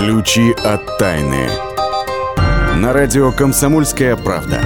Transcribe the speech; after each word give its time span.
Ключи 0.00 0.54
от 0.64 0.96
тайны. 0.96 1.46
На 2.76 2.94
радио 2.94 3.30
«Комсомольская 3.32 4.16
правда». 4.16 4.58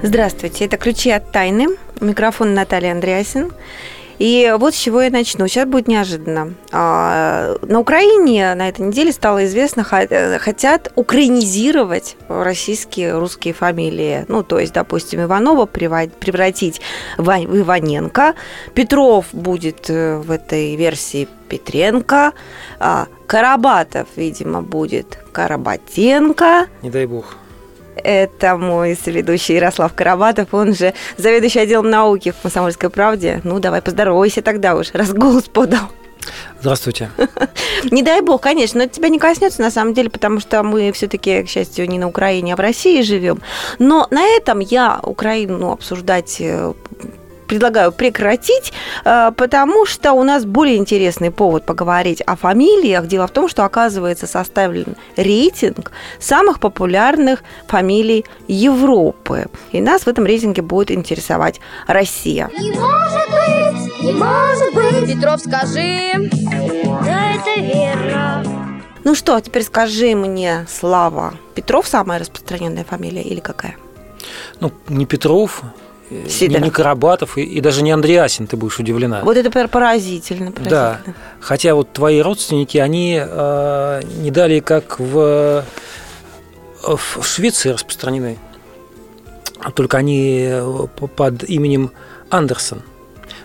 Здравствуйте, 0.00 0.66
это 0.66 0.76
«Ключи 0.76 1.10
от 1.10 1.32
тайны». 1.32 1.66
Микрофон 2.00 2.54
Наталья 2.54 2.92
Андреасин. 2.92 3.50
И 4.18 4.54
вот 4.58 4.74
с 4.74 4.78
чего 4.78 5.02
я 5.02 5.10
начну. 5.10 5.46
Сейчас 5.48 5.66
будет 5.68 5.88
неожиданно. 5.88 6.54
А, 6.72 7.56
на 7.62 7.80
Украине 7.80 8.54
на 8.54 8.68
этой 8.68 8.86
неделе 8.86 9.12
стало 9.12 9.44
известно, 9.44 9.84
хотят 9.84 10.92
украинизировать 10.94 12.16
российские 12.28 13.18
русские 13.18 13.54
фамилии. 13.54 14.24
Ну, 14.28 14.42
то 14.42 14.58
есть, 14.58 14.72
допустим, 14.72 15.22
Иванова 15.22 15.66
превратить 15.66 16.80
в 17.18 17.28
Иваненко, 17.30 18.34
Петров 18.74 19.26
будет 19.32 19.88
э, 19.88 20.18
в 20.18 20.30
этой 20.30 20.76
версии 20.76 21.28
Петренко, 21.48 22.32
а 22.78 23.06
Карабатов, 23.26 24.08
видимо, 24.16 24.62
будет 24.62 25.18
Карабатенко. 25.32 26.66
Не 26.82 26.90
дай 26.90 27.06
бог. 27.06 27.36
Это 27.96 28.56
мой 28.56 28.96
соведущий 28.96 29.54
Ярослав 29.54 29.94
Карабатов, 29.94 30.52
он 30.52 30.74
же 30.74 30.94
заведующий 31.16 31.60
отделом 31.60 31.90
науки 31.90 32.32
в 32.32 32.42
«Комсомольской 32.42 32.90
правде». 32.90 33.40
Ну, 33.44 33.60
давай 33.60 33.82
поздоровайся 33.82 34.42
тогда 34.42 34.74
уж, 34.74 34.92
раз 34.92 35.12
голос 35.12 35.44
подал. 35.44 35.90
Здравствуйте. 36.60 37.10
Не 37.90 38.02
дай 38.02 38.20
бог, 38.20 38.40
конечно, 38.40 38.78
но 38.78 38.84
это 38.84 38.94
тебя 38.94 39.08
не 39.08 39.18
коснется 39.18 39.60
на 39.60 39.70
самом 39.70 39.92
деле, 39.92 40.08
потому 40.08 40.40
что 40.40 40.62
мы 40.62 40.90
все-таки, 40.92 41.42
к 41.42 41.48
счастью, 41.48 41.88
не 41.88 41.98
на 41.98 42.08
Украине, 42.08 42.54
а 42.54 42.56
в 42.56 42.60
России 42.60 43.02
живем. 43.02 43.42
Но 43.78 44.06
на 44.10 44.24
этом 44.24 44.60
я 44.60 45.00
Украину 45.02 45.72
обсуждать 45.72 46.36
э, 46.40 46.72
предлагаю 47.46 47.92
прекратить, 47.92 48.72
э, 49.04 49.32
потому 49.36 49.86
что 49.86 50.12
у 50.12 50.22
нас 50.22 50.44
более 50.44 50.76
интересный 50.76 51.30
повод 51.30 51.66
поговорить 51.66 52.22
о 52.22 52.36
фамилиях. 52.36 53.06
Дело 53.06 53.26
в 53.26 53.30
том, 53.30 53.48
что, 53.48 53.64
оказывается, 53.64 54.26
составлен 54.26 54.96
рейтинг 55.16 55.92
самых 56.18 56.60
популярных 56.60 57.42
фамилий 57.66 58.24
Европы. 58.48 59.46
И 59.72 59.80
нас 59.80 60.02
в 60.02 60.08
этом 60.08 60.26
рейтинге 60.26 60.62
будет 60.62 60.90
интересовать 60.90 61.60
Россия. 61.86 62.50
Не 62.58 62.72
может 62.72 63.30
быть, 63.30 64.02
не 64.02 64.12
может 64.12 64.74
быть. 64.74 65.14
Петров, 65.14 65.40
скажи. 65.40 66.30
Да, 67.04 67.32
это 67.34 67.60
верно. 67.60 68.44
Ну 69.04 69.14
что, 69.14 69.38
теперь 69.40 69.64
скажи 69.64 70.14
мне, 70.14 70.66
Слава, 70.66 71.34
Петров 71.54 71.86
самая 71.86 72.18
распространенная 72.18 72.84
фамилия 72.84 73.22
или 73.22 73.40
какая? 73.40 73.76
Ну, 74.60 74.72
не 74.88 75.04
Петров, 75.04 75.62
Сидоров. 76.28 76.64
не 76.64 76.70
Карабатов 76.70 77.38
и, 77.38 77.42
и 77.42 77.60
даже 77.60 77.82
не 77.82 77.90
Андреасин, 77.90 78.46
ты 78.46 78.56
будешь 78.56 78.78
удивлена. 78.78 79.22
Вот 79.24 79.36
это 79.36 79.50
поразительно, 79.50 80.52
поразительно. 80.52 80.70
Да, 80.70 81.00
хотя 81.40 81.74
вот 81.74 81.92
твои 81.92 82.20
родственники, 82.20 82.78
они 82.78 83.20
э, 83.20 84.02
не 84.18 84.30
далее 84.30 84.60
как 84.60 84.98
в, 85.00 85.64
в 86.82 87.22
Швеции 87.22 87.70
распространены, 87.70 88.38
только 89.74 89.96
они 89.98 90.46
э, 90.46 90.86
под 91.16 91.44
именем 91.44 91.90
Андерсон. 92.28 92.82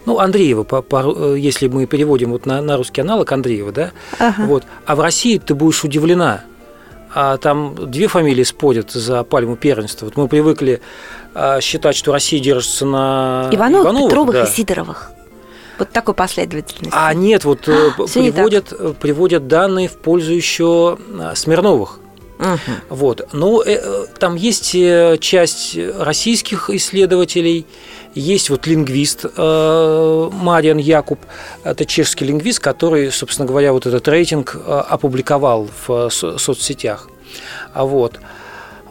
Ну, 0.06 0.20
Андреева, 0.20 0.64
по, 0.64 0.82
по, 0.82 1.36
если 1.36 1.68
мы 1.68 1.86
переводим 1.86 2.32
вот 2.32 2.46
на, 2.46 2.62
на 2.62 2.78
русский 2.78 3.02
аналог 3.02 3.32
Андреева, 3.32 3.72
да? 3.72 3.92
Ага. 4.18 4.44
Вот. 4.46 4.64
А 4.86 4.96
в 4.96 5.00
России 5.00 5.38
ты 5.38 5.56
будешь 5.56 5.84
удивлена– 5.84 6.44
а 7.14 7.38
там 7.38 7.76
две 7.90 8.08
фамилии 8.08 8.44
спорят 8.44 8.92
за 8.92 9.24
пальму 9.24 9.56
первенства. 9.56 10.06
Вот 10.06 10.16
мы 10.16 10.28
привыкли 10.28 10.74
а, 10.74 10.82
считать, 11.62 11.96
что 11.96 12.12
Россия 12.12 12.40
держится 12.40 12.86
на 12.86 13.50
Ивановых, 13.52 13.86
Ивановых 13.86 14.10
Петровых 14.10 14.34
да. 14.34 14.44
и 14.44 14.48
Сидоровых. 14.48 15.12
Вот 15.78 15.92
такой 15.92 16.14
последовательности. 16.14 16.92
А 16.92 17.14
нет, 17.14 17.46
вот 17.46 17.68
а, 17.70 17.92
приводят, 17.96 19.00
приводят 19.00 19.48
данные 19.48 19.88
в 19.88 19.98
пользу 19.98 20.34
еще 20.34 20.98
а, 21.18 21.36
Смирновых. 21.36 22.00
Угу. 22.40 22.56
Вот. 22.90 23.28
Ну, 23.34 23.62
э, 23.62 24.06
там 24.18 24.36
есть 24.36 24.74
э, 24.74 25.18
часть 25.20 25.78
российских 25.78 26.70
исследователей, 26.70 27.66
есть 28.16 28.50
вот 28.50 28.66
лингвист 28.66 29.26
э, 29.26 30.30
Мариан 30.32 30.78
Якуб, 30.78 31.20
это 31.64 31.86
чешский 31.86 32.26
лингвист, 32.26 32.60
который, 32.60 33.12
собственно 33.12 33.46
говоря, 33.46 33.74
вот 33.74 33.86
этот 33.86 34.08
рейтинг 34.08 34.56
э, 34.56 34.72
опубликовал 34.72 35.68
в 35.86 36.10
соцсетях. 36.10 37.10
А 37.74 37.86
вот. 37.86 38.20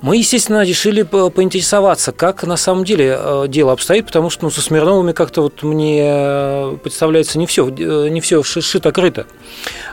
Мы, 0.01 0.19
естественно, 0.19 0.65
решили 0.65 1.03
поинтересоваться, 1.03 2.13
как 2.13 2.45
на 2.45 2.57
самом 2.57 2.85
деле 2.85 3.17
э, 3.19 3.47
дело 3.49 3.73
обстоит, 3.73 4.07
потому 4.07 4.31
что 4.31 4.45
ну, 4.45 4.51
со 4.51 4.61
Смирновыми 4.61 5.13
как-то 5.13 5.43
вот 5.43 5.63
мне 5.63 6.79
представляется 6.83 7.39
не 7.39 7.47
все, 7.47 7.69
не 7.69 8.21
все 8.21 8.43
шито-крыто. 8.43 9.27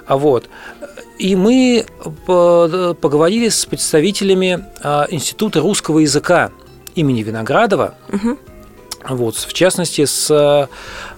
А 0.05 0.17
вот. 0.17 0.49
И 1.17 1.35
мы 1.35 1.85
поговорили 2.25 3.47
с 3.47 3.65
представителями 3.65 4.65
Института 5.09 5.61
русского 5.61 5.99
языка 5.99 6.51
имени 6.95 7.23
Виноградова. 7.23 7.95
Угу 8.11 8.37
вот, 9.09 9.35
в 9.35 9.53
частности, 9.53 10.05
с 10.05 10.69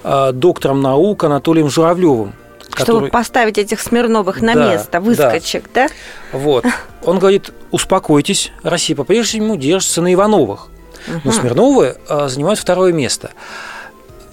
э, 0.03 0.31
доктором 0.33 0.81
наук 0.81 1.23
Анатолием 1.23 1.69
Журавлевым. 1.69 2.33
Который... 2.77 2.97
Чтобы 2.97 3.09
поставить 3.09 3.57
этих 3.57 3.79
Смирновых 3.79 4.41
на 4.41 4.53
да, 4.53 4.71
место, 4.71 4.99
выскочек, 4.99 5.65
да. 5.73 5.87
да? 5.87 6.37
Вот. 6.37 6.65
Он 7.03 7.19
говорит, 7.19 7.51
успокойтесь, 7.71 8.51
Россия 8.63 8.95
по-прежнему 8.95 9.57
держится 9.57 10.01
на 10.01 10.13
Ивановых. 10.13 10.67
Угу. 11.07 11.21
Но 11.23 11.31
Смирновы 11.31 11.97
э, 12.07 12.27
занимают 12.27 12.59
второе 12.59 12.93
место. 12.93 13.31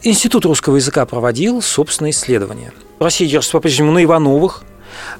Институт 0.02 0.44
русского 0.44 0.76
языка 0.76 1.06
проводил 1.06 1.62
собственное 1.62 2.10
исследование. 2.10 2.72
Россия 2.98 3.28
держится 3.28 3.52
по-прежнему 3.52 3.92
на 3.92 4.04
Ивановых, 4.04 4.62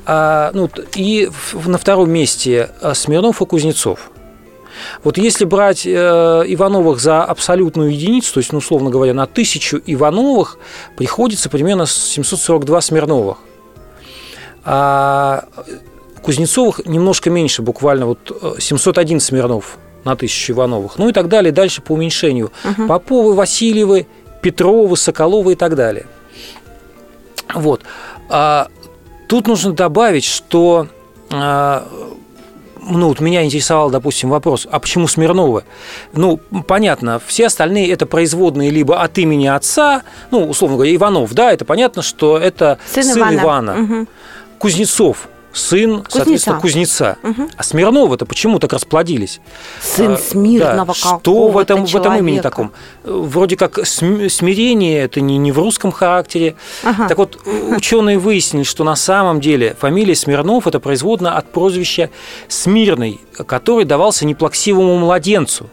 а, 0.07 0.51
ну, 0.53 0.71
и 0.95 1.31
на 1.65 1.79
втором 1.79 2.11
месте 2.11 2.71
э, 2.81 2.95
Смирнов 2.95 3.41
и 3.41 3.47
Кузнецов. 3.47 4.11
Вот 5.03 5.19
если 5.19 5.45
брать 5.45 5.87
э, 5.87 5.91
Ивановых 5.91 7.01
за 7.01 7.25
абсолютную 7.25 7.93
единицу, 7.93 8.35
то 8.35 8.39
есть, 8.39 8.53
ну, 8.53 8.59
условно 8.59 8.91
говоря, 8.91 9.15
на 9.15 9.27
тысячу 9.27 9.81
Ивановых 9.85 10.59
приходится 10.97 11.49
примерно 11.49 11.87
742 11.87 12.81
Смирновых. 12.81 13.39
А 14.65 15.45
Кузнецовых 16.23 16.87
немножко 16.87 17.29
меньше, 17.31 17.63
буквально 17.63 18.07
вот 18.07 18.57
701 18.59 19.19
э, 19.19 19.21
Смирнов 19.21 19.79
на 20.05 20.17
тысячу 20.17 20.53
Ивановых. 20.53 20.99
Ну 20.99 21.09
и 21.09 21.13
так 21.13 21.29
далее, 21.29 21.53
дальше 21.53 21.83
по 21.83 21.93
уменьшению. 21.93 22.51
Угу. 22.65 22.87
Поповы, 22.87 23.35
Васильевы, 23.35 24.07
Петровы, 24.41 24.97
Соколовы 24.97 25.53
и 25.53 25.55
так 25.55 25.75
далее. 25.75 26.07
Вот. 27.55 27.83
А, 28.29 28.69
тут 29.29 29.47
нужно 29.47 29.73
добавить, 29.73 30.25
что 30.25 30.89
а, 31.31 31.87
ну, 32.89 33.09
вот 33.09 33.21
меня 33.21 33.45
интересовал, 33.45 33.91
допустим, 33.91 34.31
вопрос, 34.31 34.67
а 34.71 34.79
почему 34.79 35.09
Смирновы? 35.09 35.65
Ну, 36.13 36.39
понятно, 36.67 37.21
все 37.27 37.47
остальные 37.47 37.91
это 37.91 38.07
производные 38.07 38.71
либо 38.71 39.01
от 39.01 39.19
имени 39.19 39.47
отца, 39.47 40.03
ну, 40.31 40.49
условно 40.49 40.77
говоря, 40.77 40.95
Иванов, 40.95 41.33
да, 41.35 41.53
это 41.53 41.65
понятно, 41.65 42.03
что 42.03 42.39
это 42.39 42.79
сын, 42.93 43.05
сын 43.05 43.19
Ивана. 43.19 43.41
Ивана. 43.41 43.83
Угу. 43.83 44.07
Кузнецов, 44.59 45.29
сын, 45.55 46.03
кузнеца. 46.03 46.17
соответственно, 46.19 46.61
кузнеца. 46.61 47.17
Угу. 47.23 47.49
А 47.57 47.63
Смирновы-то 47.63 48.27
почему 48.27 48.59
так 48.59 48.73
расплодились? 48.73 49.41
Сын 49.81 50.19
Смирного 50.19 50.87
да. 50.87 50.95
Что 50.95 51.49
в 51.49 51.59
этом, 51.59 51.87
в 51.87 51.97
этом 51.97 52.17
имени 52.17 52.41
таком? 52.41 52.73
Вроде 53.05 53.57
как 53.57 53.87
смирение 53.87 55.03
это 55.03 55.21
не, 55.21 55.39
не 55.39 55.53
в 55.53 55.59
русском 55.59 55.93
характере. 55.93 56.57
Ага. 56.83 57.09
Так 57.09 57.19
вот, 57.19 57.39
ученые 57.47 58.19
выяснили, 58.19 58.65
что 58.65 58.85
на 58.85 58.97
самом 58.97 59.41
деле 59.41 59.77
фамилия 59.79 60.15
Смирнов 60.15 60.67
это 60.67 60.81
производная 60.81 61.33
от 61.33 61.51
прозвища 61.51 62.11
Смирный, 62.49 63.21
который 63.47 63.85
давался 63.85 64.27
неплаксивому 64.27 64.97
младенцу. 64.99 65.69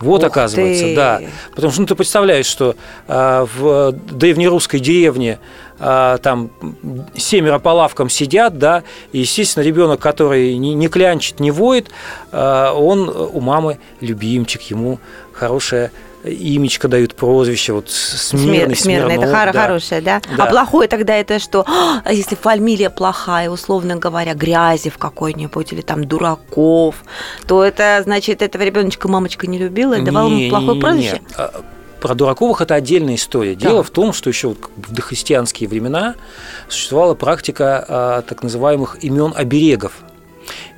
Вот 0.00 0.22
Ух 0.22 0.26
оказывается, 0.28 0.84
ты. 0.84 0.94
да. 0.94 1.20
Потому 1.54 1.72
что 1.72 1.80
ну, 1.80 1.86
ты 1.86 1.94
представляешь, 1.94 2.46
что 2.46 2.76
э, 3.08 3.46
в 3.56 3.92
древнерусской 3.92 4.78
деревне 4.78 5.38
а, 5.38 5.38
там 5.78 6.50
семеро 7.16 7.58
по 7.58 7.70
лавкам 7.70 8.08
сидят, 8.08 8.58
да, 8.58 8.82
и, 9.12 9.18
естественно, 9.18 9.62
ребенок, 9.62 10.00
который 10.00 10.56
не, 10.56 10.74
не 10.74 10.88
клянчит, 10.88 11.40
не 11.40 11.50
воет, 11.50 11.90
а, 12.32 12.72
он 12.72 13.08
у 13.08 13.40
мамы 13.40 13.78
любимчик, 14.00 14.62
ему 14.62 14.98
хорошее 15.32 15.90
имечко 16.24 16.88
дают 16.88 17.14
прозвище, 17.14 17.72
вот 17.72 17.90
смирный, 17.90 18.74
смирный, 18.74 19.14
это 19.16 19.30
да. 19.30 19.52
хорошее, 19.52 20.00
да? 20.00 20.20
да? 20.36 20.44
А 20.44 20.46
плохое 20.46 20.88
тогда 20.88 21.14
это 21.14 21.38
что? 21.38 21.64
А 22.04 22.12
если 22.12 22.34
фамилия 22.34 22.90
плохая, 22.90 23.48
условно 23.48 23.96
говоря, 23.96 24.34
Грязев 24.34 24.98
какой-нибудь 24.98 25.72
или 25.72 25.80
там 25.80 26.04
Дураков, 26.04 26.96
то 27.46 27.64
это 27.64 28.00
значит 28.02 28.42
этого 28.42 28.62
ребеночка 28.62 29.08
мамочка 29.08 29.46
не 29.46 29.58
любила 29.58 29.94
и 29.94 30.02
давала 30.02 30.28
ему 30.28 30.50
плохое 30.50 30.80
прозвище? 30.80 31.20
Нет 31.38 31.52
про 32.00 32.14
Дураковых 32.14 32.60
это 32.60 32.74
отдельная 32.74 33.14
история. 33.14 33.54
Дело 33.54 33.78
да. 33.78 33.82
в 33.82 33.90
том, 33.90 34.12
что 34.12 34.28
еще 34.30 34.54
в 34.76 34.92
дохристианские 34.92 35.68
времена 35.68 36.14
существовала 36.68 37.14
практика 37.14 37.84
а, 37.88 38.22
так 38.22 38.42
называемых 38.42 39.02
имен 39.02 39.32
оберегов. 39.34 39.92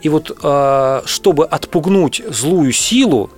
И 0.02 0.08
вот 0.08 0.36
а, 0.42 1.02
чтобы 1.04 1.46
отпугнуть 1.46 2.22
злую 2.28 2.72
силу 2.72 3.30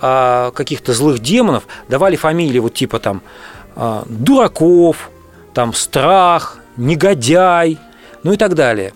а, 0.00 0.50
каких-то 0.52 0.94
злых 0.94 1.20
демонов, 1.20 1.66
давали 1.88 2.16
фамилии 2.16 2.58
вот 2.58 2.74
типа 2.74 2.98
там 2.98 3.22
Дураков, 4.06 5.10
там 5.54 5.72
Страх, 5.72 6.58
негодяй, 6.76 7.78
ну 8.22 8.32
и 8.32 8.36
так 8.36 8.54
далее. 8.54 8.92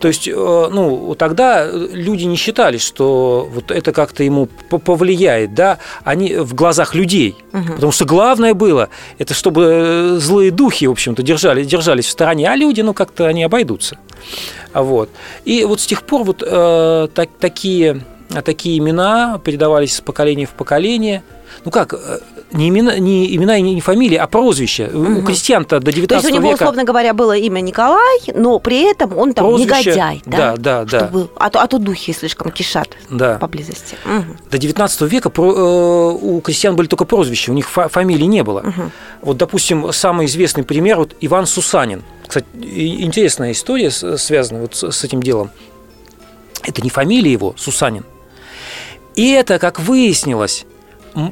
То 0.00 0.08
есть, 0.08 0.26
э, 0.26 0.32
ну, 0.32 1.14
тогда 1.16 1.70
люди 1.70 2.24
не 2.24 2.36
считали, 2.36 2.78
что 2.78 3.48
вот 3.52 3.70
это 3.70 3.92
как-то 3.92 4.24
ему 4.24 4.46
повлияет, 4.46 5.54
да, 5.54 5.78
они 6.04 6.34
в 6.34 6.54
глазах 6.54 6.94
людей. 6.94 7.36
Угу. 7.52 7.74
Потому 7.74 7.92
что 7.92 8.04
главное 8.04 8.54
было, 8.54 8.88
это 9.18 9.34
чтобы 9.34 9.64
э, 9.64 10.16
злые 10.18 10.50
духи, 10.50 10.86
в 10.86 10.92
общем-то, 10.92 11.22
держали, 11.22 11.64
держались 11.64 12.06
в 12.06 12.10
стороне, 12.10 12.50
а 12.50 12.56
люди, 12.56 12.80
ну, 12.80 12.92
как-то 12.92 13.26
они 13.26 13.44
обойдутся. 13.44 13.98
Вот. 14.74 15.10
И 15.44 15.64
вот 15.64 15.80
с 15.80 15.86
тех 15.86 16.02
пор 16.02 16.24
вот 16.24 16.42
э, 16.44 17.08
так, 17.14 17.28
такие, 17.38 18.04
такие 18.44 18.78
имена 18.78 19.40
передавались 19.42 19.96
с 19.96 20.00
поколения 20.00 20.46
в 20.46 20.50
поколение. 20.50 21.22
Ну 21.64 21.70
как, 21.70 21.94
э, 21.94 22.18
не 22.52 22.68
имена, 22.68 22.98
не 22.98 23.34
имена 23.36 23.58
и 23.58 23.62
не 23.62 23.80
фамилии, 23.80 24.16
а 24.16 24.26
прозвище. 24.26 24.90
Угу. 24.92 25.18
У 25.18 25.22
крестьян-то 25.22 25.80
до 25.80 25.92
19 25.92 26.00
века... 26.00 26.08
То 26.08 26.14
есть 26.14 26.26
у 26.26 26.40
него, 26.40 26.52
века... 26.52 26.62
условно 26.62 26.84
говоря, 26.84 27.12
было 27.12 27.36
имя 27.36 27.60
Николай, 27.60 28.20
но 28.34 28.58
при 28.58 28.90
этом 28.90 29.16
он 29.16 29.34
там 29.34 29.46
прозвище... 29.46 29.90
негодяй, 29.90 30.22
да? 30.24 30.56
Да, 30.56 30.84
да, 30.84 30.98
Чтобы... 30.98 31.20
да. 31.20 31.28
А, 31.36 31.50
то, 31.50 31.60
а 31.60 31.66
то 31.66 31.78
духи 31.78 32.12
слишком 32.12 32.50
кишат 32.50 32.88
да. 33.10 33.38
поблизости. 33.38 33.96
Угу. 34.04 34.50
До 34.50 34.58
19 34.58 35.00
века 35.02 35.30
про, 35.30 35.52
э, 35.52 36.18
у 36.20 36.40
крестьян 36.40 36.74
были 36.74 36.86
только 36.86 37.04
прозвища, 37.04 37.52
у 37.52 37.54
них 37.54 37.68
фа- 37.68 37.88
фамилии 37.88 38.24
не 38.24 38.42
было. 38.42 38.60
Угу. 38.60 38.90
Вот, 39.22 39.36
допустим, 39.36 39.92
самый 39.92 40.26
известный 40.26 40.64
пример 40.64 40.98
вот 40.98 41.14
Иван 41.20 41.46
Сусанин. 41.46 42.02
Кстати, 42.26 42.46
интересная 42.54 43.52
история 43.52 43.90
связана 43.90 44.60
вот 44.60 44.74
с, 44.74 44.90
с 44.90 45.04
этим 45.04 45.22
делом. 45.22 45.50
Это 46.62 46.82
не 46.82 46.90
фамилия 46.90 47.32
его, 47.32 47.54
Сусанин. 47.56 48.04
И 49.16 49.32
это, 49.32 49.58
как 49.58 49.80
выяснилось, 49.80 50.64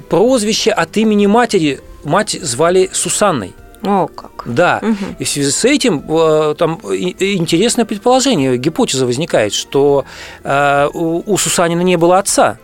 прозвище 0.09 0.71
от 0.71 0.97
имени 0.97 1.27
матери. 1.27 1.81
Мать 2.05 2.39
звали 2.41 2.91
Сусанной. 2.93 3.55
О, 3.83 4.07
как. 4.07 4.43
Да. 4.47 4.81
Угу. 4.83 5.17
И 5.19 5.25
в 5.25 5.29
связи 5.29 5.51
с 5.51 5.65
этим 5.65 6.05
э, 6.09 6.55
там 6.59 6.81
интересное 6.83 7.85
предположение, 7.85 8.57
гипотеза 8.57 9.07
возникает, 9.07 9.53
что 9.53 10.05
э, 10.43 10.89
у 10.93 11.37
Сусанина 11.37 11.83
не 11.83 11.97
было 11.97 12.19
отца 12.19 12.59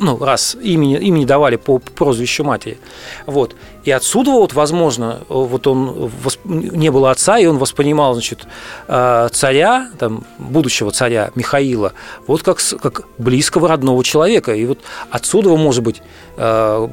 ну, 0.00 0.18
раз 0.18 0.56
имени, 0.60 0.96
имени 0.98 1.24
давали 1.24 1.56
по 1.56 1.78
прозвищу 1.78 2.42
матери. 2.42 2.78
Вот. 3.26 3.54
И 3.84 3.90
отсюда 3.90 4.30
вот, 4.30 4.54
возможно, 4.54 5.20
вот 5.28 5.66
он 5.66 6.10
не 6.44 6.90
было 6.90 7.10
отца, 7.10 7.38
и 7.38 7.46
он 7.46 7.58
воспринимал, 7.58 8.14
значит, 8.14 8.46
э, 8.88 9.28
царя, 9.32 9.90
там, 9.98 10.24
будущего 10.38 10.90
царя 10.90 11.30
Михаила, 11.34 11.92
вот 12.26 12.42
как, 12.42 12.58
как 12.80 13.02
близкого 13.18 13.68
родного 13.68 14.02
человека. 14.02 14.54
И 14.54 14.64
вот 14.64 14.78
отсюда, 15.10 15.50
может 15.50 15.84
быть, 15.84 16.02
э, 16.36 16.88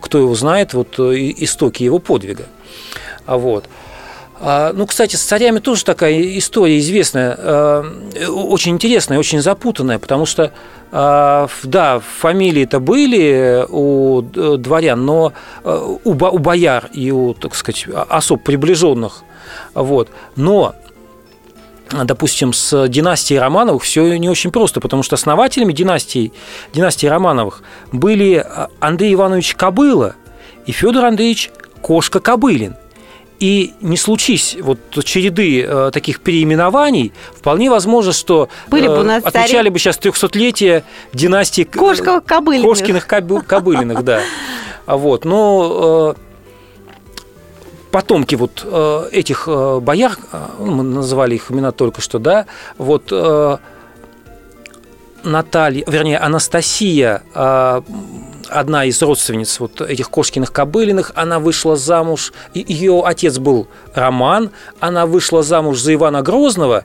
кто 0.00 0.18
его 0.18 0.34
знает, 0.34 0.74
вот 0.74 0.98
истоки 0.98 1.82
его 1.82 1.98
подвига. 1.98 2.46
А 3.26 3.36
вот. 3.36 3.64
А, 4.40 4.72
ну, 4.72 4.86
кстати, 4.86 5.14
с 5.14 5.22
царями 5.22 5.60
тоже 5.60 5.84
такая 5.84 6.20
история 6.38 6.78
известная, 6.78 7.36
э, 7.38 8.26
очень 8.26 8.72
интересная, 8.72 9.18
очень 9.18 9.40
запутанная, 9.40 9.98
потому 9.98 10.26
что, 10.26 10.52
а, 10.90 11.48
да, 11.62 12.00
фамилии-то 12.00 12.80
были 12.80 13.64
у 13.68 14.22
дворян, 14.22 15.04
но 15.04 15.32
э, 15.62 15.96
у 16.02 16.14
бояр 16.14 16.90
и 16.92 17.12
у, 17.12 17.34
так 17.34 17.54
сказать, 17.54 17.86
особ 18.08 18.42
приближенных, 18.42 19.22
вот, 19.72 20.08
но 20.34 20.74
допустим, 21.92 22.52
с 22.52 22.88
династией 22.88 23.38
Романовых 23.38 23.84
все 23.84 24.16
не 24.18 24.28
очень 24.28 24.50
просто, 24.50 24.80
потому 24.80 25.04
что 25.04 25.14
основателями 25.14 25.72
династии, 25.72 26.32
династии 26.72 27.06
Романовых 27.06 27.62
были 27.92 28.44
Андрей 28.80 29.14
Иванович 29.14 29.54
Кобыла 29.54 30.16
и 30.66 30.72
Федор 30.72 31.04
Андреевич 31.04 31.50
Кошка 31.82 32.18
Кобылин. 32.18 32.74
И 33.44 33.74
не 33.82 33.98
случись 33.98 34.56
вот 34.58 34.78
череды 35.04 35.62
э, 35.62 35.90
таких 35.92 36.20
переименований, 36.20 37.12
вполне 37.36 37.68
возможно, 37.68 38.14
что 38.14 38.48
Были 38.68 38.88
бы 38.88 39.06
э, 39.06 39.16
отмечали 39.16 39.68
бы 39.68 39.78
сейчас 39.78 39.98
300-летие 39.98 40.82
династии 41.12 41.64
Кошковых 41.64 42.24
Кобылиных. 42.24 42.66
Кошкиных 42.66 43.06
Кобылиных, 43.06 44.02
да. 44.02 44.22
А 44.86 44.96
вот, 44.96 45.26
но 45.26 46.14
э, 46.16 46.20
потомки 47.90 48.34
вот 48.34 48.62
э, 48.64 49.08
этих 49.12 49.44
э, 49.46 49.78
бояр, 49.80 50.16
э, 50.32 50.46
мы 50.60 50.82
называли 50.82 51.34
их 51.34 51.50
имена 51.50 51.70
только 51.72 52.00
что, 52.00 52.18
да, 52.18 52.46
вот 52.78 53.08
э, 53.10 53.58
Наталья, 55.22 55.84
вернее, 55.86 56.16
Анастасия 56.16 57.22
э, 57.34 57.82
одна 58.50 58.84
из 58.84 59.00
родственниц 59.02 59.60
вот 59.60 59.80
этих 59.80 60.10
Кошкиных 60.10 60.52
Кобылиных, 60.52 61.12
она 61.14 61.38
вышла 61.38 61.76
замуж, 61.76 62.32
ее 62.54 63.02
отец 63.04 63.38
был 63.38 63.66
Роман, 63.94 64.50
она 64.80 65.06
вышла 65.06 65.42
замуж 65.42 65.80
за 65.80 65.94
Ивана 65.94 66.22
Грозного, 66.22 66.84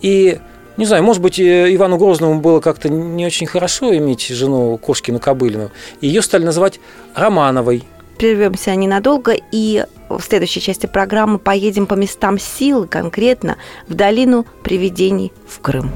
и 0.00 0.38
не 0.76 0.86
знаю, 0.86 1.04
может 1.04 1.22
быть, 1.22 1.38
э, 1.38 1.72
Ивану 1.74 1.98
Грозному 1.98 2.40
было 2.40 2.60
как-то 2.60 2.88
не 2.88 3.24
очень 3.24 3.46
хорошо 3.46 3.96
иметь 3.96 4.26
жену 4.26 4.76
Кошкину 4.78 5.20
Кобылину. 5.20 5.70
Ее 6.00 6.20
стали 6.20 6.44
называть 6.44 6.80
Романовой. 7.14 7.84
Прервемся 8.18 8.74
ненадолго 8.74 9.36
и 9.52 9.84
в 10.08 10.20
следующей 10.20 10.60
части 10.60 10.86
программы 10.86 11.38
поедем 11.38 11.86
по 11.86 11.94
местам 11.94 12.38
силы, 12.38 12.86
конкретно 12.86 13.56
в 13.88 13.94
долину 13.94 14.46
привидений 14.62 15.32
в 15.48 15.60
Крым. 15.60 15.90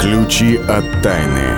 Ключи 0.00 0.56
от 0.68 0.84
тайны. 1.02 1.57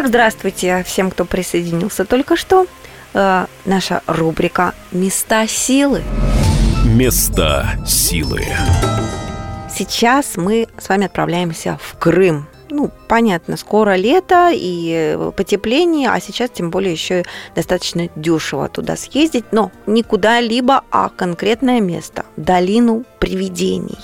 Итак, 0.00 0.08
здравствуйте 0.08 0.82
всем, 0.86 1.10
кто 1.10 1.26
присоединился 1.26 2.06
только 2.06 2.34
что. 2.34 2.66
Э, 3.12 3.44
наша 3.66 4.00
рубрика 4.06 4.72
«Места 4.92 5.46
силы». 5.46 6.02
Места 6.86 7.66
силы. 7.86 8.46
Сейчас 9.70 10.38
мы 10.38 10.68
с 10.78 10.88
вами 10.88 11.04
отправляемся 11.04 11.78
в 11.82 11.98
Крым 11.98 12.48
ну, 12.70 12.90
понятно, 13.08 13.56
скоро 13.56 13.96
лето 13.96 14.50
и 14.52 15.14
э, 15.16 15.32
потепление, 15.36 16.10
а 16.10 16.20
сейчас 16.20 16.50
тем 16.50 16.70
более 16.70 16.92
еще 16.92 17.24
достаточно 17.54 18.08
дешево 18.16 18.68
туда 18.68 18.96
съездить, 18.96 19.44
но 19.52 19.70
не 19.86 20.02
куда-либо, 20.02 20.84
а 20.90 21.08
конкретное 21.08 21.80
место, 21.80 22.24
долину 22.36 23.04
привидений. 23.18 23.98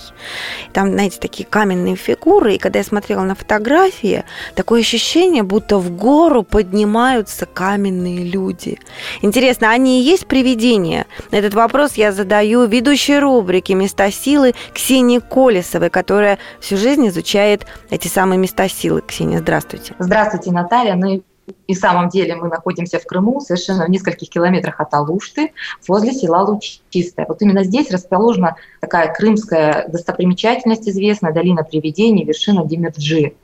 Там, 0.73 0.93
знаете, 0.93 1.19
такие 1.21 1.47
каменные 1.47 1.97
фигуры, 1.97 2.55
и 2.55 2.59
когда 2.59 2.81
я 2.81 2.85
смотрела 2.85 3.23
на 3.23 3.35
фотографии, 3.35 4.25
такое 4.55 4.81
ощущение, 4.81 5.43
будто 5.43 5.79
в 5.79 5.91
гору 5.91 6.43
поднимаются 6.43 7.47
каменные 7.47 8.25
люди. 8.25 8.79
Интересно, 9.23 9.71
они 9.71 10.01
и 10.01 10.05
есть 10.05 10.27
привидения? 10.27 11.07
Этот 11.31 11.55
вопрос 11.55 11.95
я 11.95 12.13
задаю 12.13 12.67
ведущей 12.67 13.19
рубрики 13.19 13.73
«Места 13.73 14.11
силы» 14.11 14.55
Ксении 14.75 15.19
Колесовой, 15.19 15.91
которая 15.91 16.39
всю 16.61 16.77
жизнь 16.77 17.09
изучает 17.09 17.67
эти 17.91 18.09
самые 18.09 18.39
места 18.39 18.56
силы. 18.69 19.03
Ксения, 19.07 19.39
здравствуйте. 19.39 19.95
Здравствуйте, 19.99 20.53
Наталья. 20.53 20.95
Ну 20.95 21.23
и 21.67 21.75
в 21.75 21.79
самом 21.79 22.09
деле 22.09 22.37
мы 22.37 22.49
находимся 22.49 22.99
в 22.99 23.07
Крыму, 23.07 23.41
совершенно 23.41 23.85
в 23.85 23.91
нескольких 23.91 24.29
километрах 24.29 24.81
от 24.81 24.93
Алушты, 24.95 25.53
возле 25.87 26.13
села 26.13 26.43
Лучистая. 26.43 27.27
Вот 27.27 27.43
именно 27.43 27.65
здесь 27.65 27.91
расположена 27.91 28.57
такая 28.81 29.13
крымская 29.13 29.89
достопримечательность 29.89 30.89
известная, 30.89 31.33
долина 31.33 31.63
привидений, 31.63 32.25
вершина 32.25 32.65
Демирджи. 32.65 33.35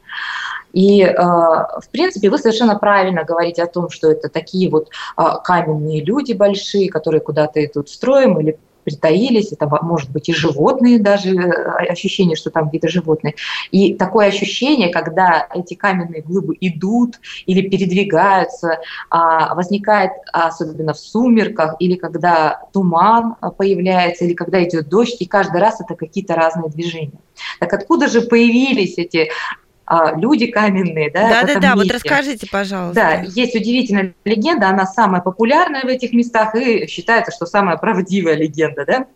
И, 0.73 1.03
э, 1.03 1.15
в 1.15 1.89
принципе, 1.91 2.31
вы 2.31 2.39
совершенно 2.39 2.77
правильно 2.79 3.25
говорите 3.25 3.63
о 3.63 3.67
том, 3.67 3.91
что 3.91 4.11
это 4.11 4.29
такие 4.29 4.71
вот 4.71 4.89
э, 5.19 5.23
каменные 5.45 6.03
люди 6.03 6.33
большие, 6.33 6.89
которые 6.91 7.21
куда-то 7.21 7.65
идут 7.65 7.91
строем 7.91 8.41
или 8.41 8.59
притаились, 8.85 9.53
это 9.53 9.67
может 9.83 10.11
быть 10.11 10.29
и 10.29 10.33
животные 10.33 10.99
даже, 10.99 11.31
э, 11.31 11.91
ощущение, 11.91 12.37
что 12.37 12.51
там 12.51 12.69
где-то 12.69 12.89
животные. 12.89 13.35
И 13.71 13.95
такое 13.95 14.29
ощущение, 14.29 14.91
когда 14.91 15.47
эти 15.55 15.75
каменные 15.75 16.23
глыбы 16.23 16.57
идут 16.61 17.21
или 17.47 17.69
передвигаются, 17.69 18.79
а, 19.11 19.55
возникает 19.55 20.13
особенно 20.33 20.93
в 20.93 20.99
сумерках, 20.99 21.77
или 21.79 21.97
когда 21.97 22.63
туман 22.73 23.37
появляется, 23.57 24.25
или 24.25 24.35
когда 24.35 24.63
идет 24.63 24.89
дождь, 24.89 25.17
и 25.21 25.27
каждый 25.27 25.61
раз 25.61 25.81
это 25.81 25.95
какие-то 25.95 26.35
разные 26.35 26.71
движения. 26.71 27.21
Так 27.61 27.73
откуда 27.73 28.09
же 28.09 28.23
появились 28.23 28.99
эти 28.99 29.31
а, 29.85 30.17
люди 30.17 30.47
каменные, 30.47 31.11
да, 31.11 31.43
Да-да-да, 31.43 31.75
вот 31.75 31.91
расскажите, 31.91 32.47
пожалуйста. 32.51 32.95
Да, 32.95 33.13
есть 33.21 33.55
удивительная 33.55 34.15
легенда, 34.25 34.69
она 34.69 34.87
самая 34.87 35.21
популярная 35.21 35.83
в 35.83 35.87
этих 35.87 36.13
местах 36.13 36.55
и 36.55 36.87
считается, 36.87 37.33
что 37.33 37.47
самая 37.47 37.77
правдивая 37.77 38.35
легенда, 38.35 38.85
да. 38.87 39.07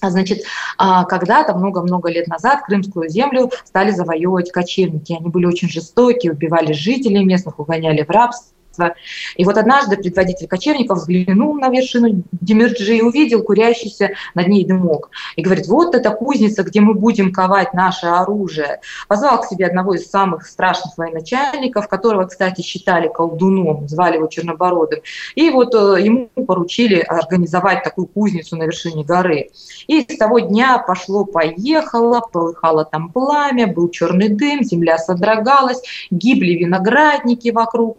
А, 0.00 0.10
значит, 0.10 0.42
а, 0.78 1.04
когда-то 1.04 1.54
много-много 1.54 2.10
лет 2.10 2.26
назад 2.26 2.62
Крымскую 2.62 3.08
землю 3.08 3.50
стали 3.64 3.92
завоевывать 3.92 4.50
кочевники. 4.50 5.12
Они 5.12 5.28
были 5.28 5.46
очень 5.46 5.68
жестокие, 5.68 6.32
убивали 6.32 6.72
жителей 6.72 7.24
местных, 7.24 7.60
угоняли 7.60 8.02
в 8.02 8.10
рабство 8.10 8.52
пространство. 8.72 8.94
И 9.36 9.44
вот 9.44 9.56
однажды 9.56 9.96
предводитель 9.96 10.46
кочевников 10.46 10.98
взглянул 10.98 11.54
на 11.54 11.68
вершину 11.68 12.22
Демирджи 12.32 12.98
и 12.98 13.02
увидел 13.02 13.42
курящийся 13.42 14.10
над 14.34 14.48
ней 14.48 14.64
дымок. 14.64 15.10
И 15.36 15.42
говорит, 15.42 15.66
вот 15.66 15.94
это 15.94 16.10
кузница, 16.10 16.62
где 16.62 16.80
мы 16.80 16.94
будем 16.94 17.32
ковать 17.32 17.74
наше 17.74 18.06
оружие. 18.06 18.80
Позвал 19.08 19.40
к 19.40 19.46
себе 19.46 19.66
одного 19.66 19.94
из 19.94 20.08
самых 20.08 20.46
страшных 20.46 20.96
военачальников, 20.96 21.88
которого, 21.88 22.24
кстати, 22.24 22.62
считали 22.62 23.08
колдуном, 23.08 23.88
звали 23.88 24.16
его 24.16 24.26
Чернобородым. 24.26 25.00
И 25.34 25.50
вот 25.50 25.74
э, 25.74 26.02
ему 26.02 26.28
поручили 26.46 27.00
организовать 27.00 27.82
такую 27.82 28.06
кузницу 28.06 28.56
на 28.56 28.64
вершине 28.64 29.04
горы. 29.04 29.50
И 29.86 30.00
с 30.00 30.16
того 30.16 30.40
дня 30.40 30.78
пошло-поехало, 30.78 32.20
полыхало 32.20 32.84
там 32.84 33.10
пламя, 33.10 33.66
был 33.66 33.88
черный 33.90 34.28
дым, 34.28 34.62
земля 34.62 34.98
содрогалась, 34.98 35.82
гибли 36.10 36.52
виноградники 36.52 37.50
вокруг, 37.50 37.98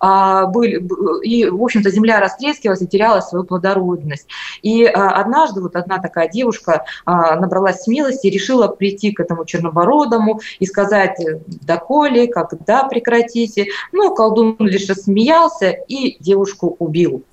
были, 0.00 0.86
и, 1.22 1.48
в 1.48 1.62
общем-то, 1.62 1.90
земля 1.90 2.20
растрескивалась 2.20 2.82
и 2.82 2.86
теряла 2.86 3.20
свою 3.20 3.44
плодородность. 3.44 4.28
И 4.62 4.84
а, 4.84 5.10
однажды 5.10 5.60
вот 5.60 5.76
одна 5.76 5.98
такая 5.98 6.28
девушка 6.28 6.84
а, 7.04 7.36
набралась 7.36 7.82
смелости 7.82 8.28
решила 8.28 8.68
прийти 8.68 9.12
к 9.12 9.20
этому 9.20 9.44
чернобородому 9.44 10.40
и 10.58 10.66
сказать, 10.66 11.18
доколе, 11.62 12.28
когда 12.28 12.84
прекратите. 12.84 13.68
Ну, 13.92 14.14
колдун 14.14 14.56
лишь 14.58 14.88
рассмеялся 14.88 15.70
и 15.70 16.16
девушку 16.20 16.76
убил. 16.78 17.24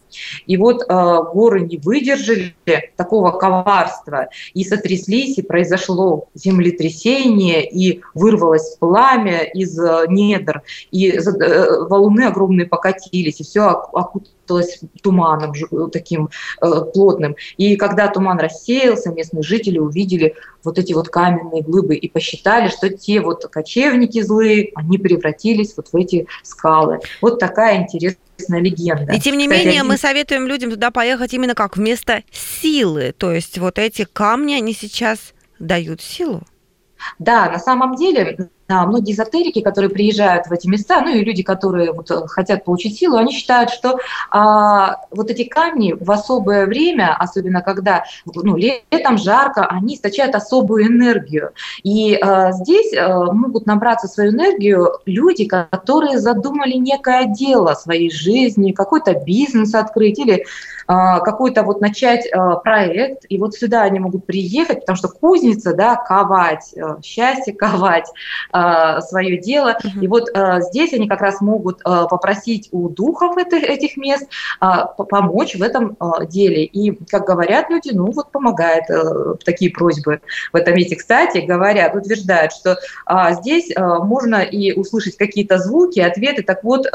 И 0.46 0.58
вот 0.58 0.84
э, 0.84 0.86
горы 1.34 1.62
не 1.62 1.78
выдержали 1.78 2.56
такого 2.96 3.32
коварства 3.32 4.30
и 4.54 4.64
сотряслись, 4.64 5.38
и 5.38 5.42
произошло 5.42 6.28
землетрясение, 6.34 7.68
и 7.68 8.02
вырвалось 8.14 8.78
пламя 8.78 9.44
из 9.44 9.78
э, 9.80 10.06
недр, 10.08 10.64
и 10.92 11.12
э, 11.12 11.88
валуны 11.88 12.24
огромные 12.24 12.68
покатились, 12.68 13.40
и 13.40 13.44
все 13.44 13.84
окуталось 14.46 14.80
туманом 15.02 15.54
таким 15.92 16.30
э, 16.62 16.82
плотным. 16.94 17.36
И 17.58 17.76
когда 17.76 18.08
туман 18.08 18.40
рассеялся, 18.40 19.12
местные 19.12 19.44
жители 19.44 19.80
увидели 19.80 20.36
вот 20.64 20.78
эти 20.80 20.94
вот 20.94 21.10
каменные 21.10 21.62
глыбы 21.62 21.96
и 21.96 22.10
посчитали, 22.10 22.70
что 22.70 22.90
те 22.90 23.22
вот 23.22 23.46
кочевники 23.46 24.22
злые, 24.22 24.72
они 24.76 24.98
превратились 24.98 25.74
вот 25.76 25.90
в 25.92 25.96
эти 25.96 26.28
скалы. 26.44 27.00
Вот 27.22 27.40
такая 27.40 27.84
интересная 27.84 28.62
легенда. 28.62 29.14
И 29.14 29.20
тем 29.20 29.38
не 29.38 29.48
Кстати, 29.48 29.66
менее, 29.66 29.82
один... 29.82 29.92
мы 29.92 29.98
советуем 29.98 30.48
людям 30.48 30.72
туда 30.72 30.92
поехать 30.92 31.34
именно 31.34 31.56
как 31.56 31.78
вместо 31.78 32.24
силы. 32.32 33.14
То 33.18 33.32
есть 33.32 33.58
вот 33.58 33.80
эти 33.80 34.06
камни, 34.06 34.54
они 34.56 34.74
сейчас 34.74 35.34
дают 35.60 36.02
силу. 36.02 36.44
Да, 37.20 37.50
на 37.52 37.60
самом 37.60 37.96
деле 37.96 38.50
многие 38.68 39.14
эзотерики, 39.14 39.62
которые 39.62 39.92
приезжают 39.92 40.48
в 40.48 40.52
эти 40.52 40.68
места, 40.68 41.02
ну 41.02 41.10
и 41.10 41.24
люди, 41.24 41.44
которые 41.44 41.92
вот 41.92 42.10
э, 42.10 42.28
хотят 42.28 42.66
получить 42.66 42.98
силу, 42.98 43.18
они 43.18 43.32
считают, 43.32 43.70
что 43.70 44.00
а, 44.32 45.02
вот 45.12 45.30
эти 45.30 45.44
камни 45.44 45.94
в 45.94 46.10
особое 46.12 46.66
время, 46.66 47.16
особенно 47.16 47.62
когда 47.62 48.06
ну, 48.26 48.56
летом 48.56 49.18
жарко, 49.18 49.66
они 49.66 49.96
источают 49.96 50.36
особую 50.36 50.88
энергию. 50.88 51.52
И 51.84 52.16
а, 52.16 52.52
здесь 52.54 52.94
а, 52.98 53.32
могут 53.32 53.66
набраться 53.66 54.08
свою 54.08 54.32
энергию 54.32 54.94
люди, 55.06 55.46
которые 55.46 56.20
задумали 56.20 56.74
некое 56.74 57.26
дело 57.26 57.76
своей 57.76 58.12
жизни, 58.12 58.72
какой-то 58.72 59.14
бизнес 59.14 59.76
открыть 59.76 60.20
или 60.20 60.46
какой-то 60.88 61.64
вот 61.64 61.82
начать 61.82 62.30
проект, 62.64 63.26
и 63.28 63.40
вот 63.40 63.56
сюда 63.56 63.82
они 63.82 63.98
могут 63.98 64.28
приехать, 64.28 64.82
потому 64.82 64.96
что 64.96 65.08
кузница, 65.08 65.74
да, 65.74 65.96
ковать, 65.96 66.76
счастье 67.04 67.56
ковать, 67.56 68.06
свое 69.02 69.38
дело. 69.38 69.78
Угу. 69.84 70.04
И 70.04 70.08
вот 70.08 70.30
э, 70.34 70.62
здесь 70.70 70.94
они 70.94 71.08
как 71.08 71.22
раз 71.22 71.42
могут 71.42 71.82
э, 71.82 72.06
попросить 72.10 72.70
у 72.72 72.90
духов 72.90 73.38
этих, 73.38 73.64
этих 73.64 73.98
мест 73.98 74.28
помочь 74.60 75.56
в 75.56 75.62
этом 75.62 75.98
деле. 76.30 76.64
И, 76.64 76.92
как 77.10 77.26
говорят 77.26 77.70
люди, 77.70 77.92
ну 77.94 78.12
вот 78.12 78.32
помогает 78.32 78.90
э, 78.90 79.36
такие 79.44 79.72
просьбы 79.72 80.22
в 80.54 80.56
этом 80.56 80.76
месте. 80.76 80.96
Кстати, 80.96 81.40
говорят, 81.40 81.96
утверждают, 81.96 82.54
что 82.54 82.78
здесь 83.42 83.72
можно 83.76 84.42
и 84.42 84.72
услышать 84.72 85.18
какие-то 85.18 85.58
звуки, 85.58 86.00
ответы. 86.00 86.44
Так 86.44 86.64
вот, 86.64 86.88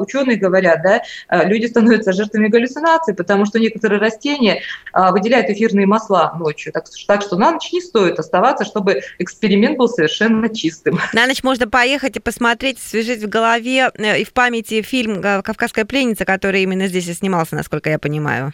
ученые 0.00 0.36
говорят, 0.36 0.82
да, 0.82 1.02
люди 1.44 1.66
становятся 1.66 2.12
жертвами 2.12 2.48
галлюцинаций, 2.48 3.14
потому 3.14 3.46
что 3.46 3.58
некоторые 3.58 4.00
растения 4.00 4.62
выделяют 4.94 5.48
эфирные 5.48 5.86
масла 5.86 6.34
ночью. 6.38 6.72
Так, 6.72 6.86
так 7.06 7.22
что 7.22 7.36
на 7.36 7.52
ночь 7.52 7.72
не 7.72 7.80
стоит 7.80 8.18
оставаться, 8.18 8.64
чтобы 8.64 9.02
эксперимент 9.18 9.78
был 9.78 9.88
совершенно 9.88 10.48
чистым 10.48 10.87
чистым. 10.88 11.00
На 11.12 11.26
ночь 11.26 11.42
можно 11.42 11.68
поехать 11.68 12.16
и 12.16 12.20
посмотреть, 12.20 12.78
свежить 12.78 13.22
в 13.22 13.28
голове 13.28 13.90
э, 13.94 14.20
и 14.20 14.24
в 14.24 14.32
памяти 14.32 14.82
фильм 14.82 15.22
«Кавказская 15.22 15.84
пленница», 15.84 16.24
который 16.24 16.62
именно 16.62 16.86
здесь 16.88 17.08
и 17.08 17.14
снимался, 17.14 17.56
насколько 17.56 17.90
я 17.90 17.98
понимаю. 17.98 18.52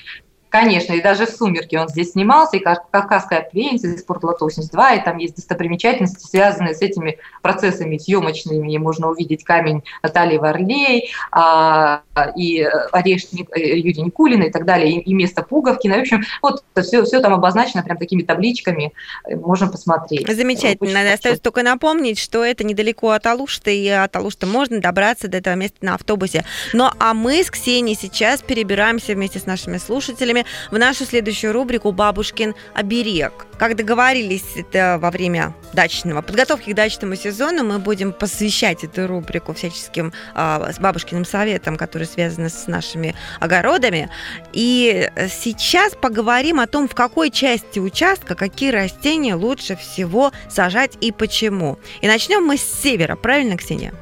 Конечно, 0.55 0.93
и 0.93 1.03
даже 1.03 1.27
в 1.27 1.31
«Сумерки» 1.31 1.75
он 1.75 1.89
здесь 1.89 2.13
снимался, 2.13 2.59
и 2.59 2.61
«Кавказская 2.61 3.43
пленница», 3.43 3.89
и 3.89 3.97
«Спортлото 3.99 4.45
82», 4.47 4.99
и 4.99 5.05
там 5.05 5.19
есть 5.19 5.35
достопримечательности, 5.35 6.25
связанные 6.25 6.77
с 6.77 6.81
этими 6.81 7.19
процессами 7.43 7.99
съемочными, 7.99 8.73
и 8.73 8.79
можно 8.79 9.09
увидеть 9.09 9.43
камень 9.43 9.83
Натальи 10.05 10.37
Варлей, 10.37 11.11
а, 11.33 12.03
и 12.37 12.63
орешник 12.93 13.49
э, 13.51 13.81
Юрия 13.81 14.03
Никулина 14.03 14.45
и 14.45 14.53
так 14.53 14.65
далее, 14.65 14.93
и, 14.93 15.01
и 15.01 15.13
место 15.13 15.43
Пуговкина. 15.43 15.97
В 15.97 16.01
общем, 16.03 16.23
вот 16.41 16.63
все, 16.81 17.03
все 17.03 17.19
там 17.19 17.35
обозначено 17.35 17.83
прям 17.83 17.99
такими 17.99 18.23
табличками, 18.23 18.93
можно 19.29 19.67
посмотреть. 19.67 20.33
Замечательно. 20.33 21.01
Очень 21.01 21.15
Остается 21.15 21.43
только 21.43 21.65
напомнить, 21.65 22.21
что 22.21 22.45
это 22.45 22.63
недалеко 22.63 23.11
от 23.11 23.27
Алушты, 23.27 23.77
и 23.77 23.89
от 23.89 24.15
Алушты 24.15 24.47
можно 24.47 24.81
добраться 24.81 25.27
до 25.27 25.39
этого 25.39 25.57
места 25.57 25.79
на 25.81 25.97
автобусе. 25.97 26.45
Ну, 26.73 26.91
а 27.01 27.13
мы 27.13 27.43
с 27.43 27.51
Ксенией 27.51 27.99
сейчас 28.01 28.41
перебираемся 28.41 29.15
вместе 29.15 29.41
с 29.41 29.47
нашими 29.47 29.79
слушателями 29.79 30.44
в 30.71 30.79
нашу 30.79 31.05
следующую 31.05 31.53
рубрику 31.53 31.93
«Бабушкин 31.93 32.55
оберег». 32.75 33.47
Как 33.59 33.77
договорились 33.77 34.57
это 34.57 34.99
во 35.01 35.11
время 35.11 35.55
дачного, 35.73 36.23
подготовки 36.23 36.71
к 36.73 36.75
дачному 36.75 37.15
сезону, 37.15 37.65
мы 37.65 37.79
будем 37.79 38.13
посвящать 38.13 38.83
эту 38.85 39.07
рубрику 39.07 39.55
всяческим 39.55 40.13
э, 40.35 40.73
с 40.73 40.79
бабушкиным 40.79 41.25
советам, 41.25 41.77
которые 41.77 42.09
связаны 42.09 42.49
с 42.49 42.67
нашими 42.67 43.15
огородами. 43.41 44.11
И 44.53 45.11
сейчас 45.29 45.95
поговорим 45.95 46.61
о 46.61 46.67
том, 46.67 46.89
в 46.89 46.95
какой 46.95 47.31
части 47.31 47.79
участка 47.79 48.35
какие 48.35 48.71
растения 48.71 49.35
лучше 49.35 49.77
всего 49.77 50.33
сажать 50.49 50.99
и 51.01 51.13
почему. 51.13 51.79
И 52.01 52.09
начнем 52.09 52.45
мы 52.45 52.57
с 52.57 52.63
севера, 52.63 53.17
правильно, 53.17 53.57
Ксения? 53.57 53.95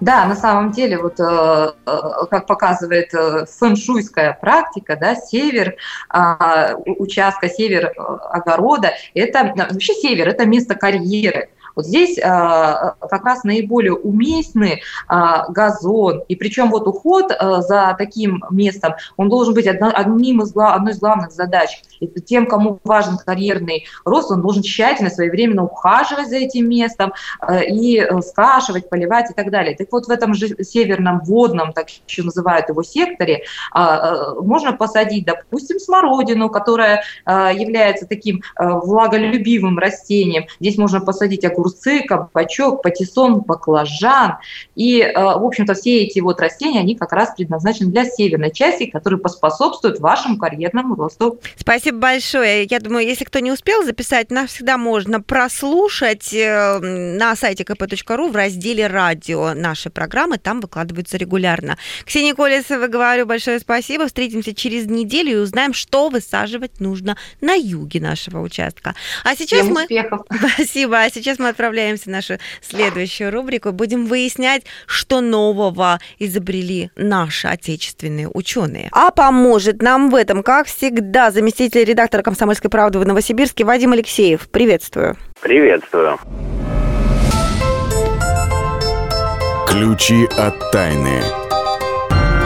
Да, 0.00 0.26
на 0.26 0.34
самом 0.34 0.72
деле, 0.72 0.98
вот 0.98 1.20
э, 1.20 1.72
э, 1.86 1.98
как 2.30 2.46
показывает 2.46 3.12
э, 3.14 3.46
фэншуйская 3.46 4.36
практика, 4.40 4.96
да, 5.00 5.14
север 5.14 5.76
а, 6.08 6.74
участка, 6.74 7.48
север 7.48 7.92
огорода, 7.96 8.92
это 9.14 9.52
вообще 9.56 9.94
север, 9.94 10.28
это 10.28 10.46
место 10.46 10.74
карьеры. 10.74 11.50
Вот 11.76 11.86
здесь 11.86 12.18
а, 12.22 12.94
как 13.00 13.24
раз 13.24 13.44
наиболее 13.44 13.94
уместны 13.94 14.80
а, 15.08 15.50
газон, 15.50 16.22
и 16.28 16.36
причем 16.36 16.70
вот 16.70 16.86
уход 16.86 17.32
а, 17.32 17.62
за 17.62 17.94
таким 17.98 18.42
местом, 18.50 18.94
он 19.16 19.28
должен 19.28 19.54
быть 19.54 19.66
одним 19.66 20.42
из, 20.42 20.56
одной 20.56 20.92
из 20.92 20.98
главных 20.98 21.32
задач. 21.32 21.82
И 22.00 22.08
тем, 22.20 22.46
кому 22.46 22.78
важен 22.84 23.18
карьерный 23.18 23.86
рост, 24.04 24.30
он 24.30 24.42
должен 24.42 24.62
тщательно, 24.62 25.10
своевременно 25.10 25.64
ухаживать 25.64 26.28
за 26.28 26.36
этим 26.36 26.68
местом 26.68 27.12
и 27.68 27.98
э, 27.98 28.20
скашивать, 28.22 28.88
поливать 28.88 29.30
и 29.30 29.34
так 29.34 29.50
далее. 29.50 29.76
Так 29.76 29.88
вот 29.92 30.06
в 30.06 30.10
этом 30.10 30.34
же 30.34 30.62
северном 30.62 31.20
водном, 31.20 31.72
так 31.72 31.88
еще 32.06 32.22
называют 32.22 32.68
его 32.68 32.82
секторе, 32.82 33.44
можно 33.74 34.72
посадить, 34.72 35.24
допустим, 35.24 35.78
смородину, 35.78 36.48
которая 36.48 37.02
является 37.26 38.06
таким 38.06 38.42
влаголюбивым 38.58 39.78
растением. 39.78 40.46
Здесь 40.60 40.78
можно 40.78 41.00
посадить 41.00 41.44
огурцы, 41.44 41.69
огурцы, 41.70 42.02
кабачок, 42.02 42.82
патиссон, 42.82 43.40
баклажан. 43.40 44.36
И, 44.74 45.00
э, 45.00 45.12
в 45.14 45.44
общем-то, 45.44 45.74
все 45.74 46.02
эти 46.04 46.20
вот 46.20 46.40
растения, 46.40 46.80
они 46.80 46.96
как 46.96 47.12
раз 47.12 47.34
предназначены 47.36 47.90
для 47.90 48.04
северной 48.04 48.52
части, 48.52 48.86
которые 48.86 49.20
поспособствуют 49.20 50.00
вашему 50.00 50.38
карьерному 50.38 50.94
росту. 50.94 51.38
Спасибо 51.56 51.98
большое. 51.98 52.66
Я 52.68 52.80
думаю, 52.80 53.06
если 53.06 53.24
кто 53.24 53.38
не 53.38 53.52
успел 53.52 53.84
записать, 53.84 54.30
нас 54.30 54.50
всегда 54.50 54.76
можно 54.78 55.20
прослушать 55.20 56.32
э, 56.32 56.78
на 56.78 57.36
сайте 57.36 57.64
kp.ru 57.64 58.30
в 58.30 58.36
разделе 58.36 58.86
«Радио». 58.86 59.54
Наши 59.54 59.90
программы 59.90 60.38
там 60.38 60.60
выкладываются 60.60 61.16
регулярно. 61.16 61.76
Ксения 62.04 62.34
Колесова, 62.34 62.86
говорю 62.86 63.26
большое 63.26 63.58
спасибо. 63.60 64.06
Встретимся 64.06 64.54
через 64.54 64.86
неделю 64.86 65.32
и 65.32 65.36
узнаем, 65.36 65.74
что 65.74 66.08
высаживать 66.08 66.80
нужно 66.80 67.16
на 67.40 67.54
юге 67.54 68.00
нашего 68.00 68.40
участка. 68.40 68.94
А 69.24 69.34
сейчас 69.34 69.60
Всем 69.60 69.74
мы... 69.74 69.82
успехов. 69.82 70.22
Спасибо. 70.70 71.00
А 71.00 71.10
сейчас 71.10 71.38
мы 71.38 71.49
отправляемся 71.50 72.04
в 72.04 72.08
нашу 72.08 72.38
следующую 72.62 73.30
рубрику. 73.30 73.72
Будем 73.72 74.06
выяснять, 74.06 74.62
что 74.86 75.20
нового 75.20 76.00
изобрели 76.18 76.90
наши 76.96 77.48
отечественные 77.48 78.28
ученые. 78.32 78.88
А 78.92 79.10
поможет 79.10 79.82
нам 79.82 80.10
в 80.10 80.14
этом, 80.14 80.42
как 80.42 80.66
всегда, 80.66 81.30
заместитель 81.30 81.84
редактора 81.84 82.22
«Комсомольской 82.22 82.70
правды» 82.70 82.98
в 82.98 83.06
Новосибирске 83.06 83.64
Вадим 83.64 83.92
Алексеев. 83.92 84.48
Приветствую. 84.50 85.16
Приветствую. 85.40 86.18
Ключи 89.68 90.26
от 90.36 90.72
тайны. 90.72 91.22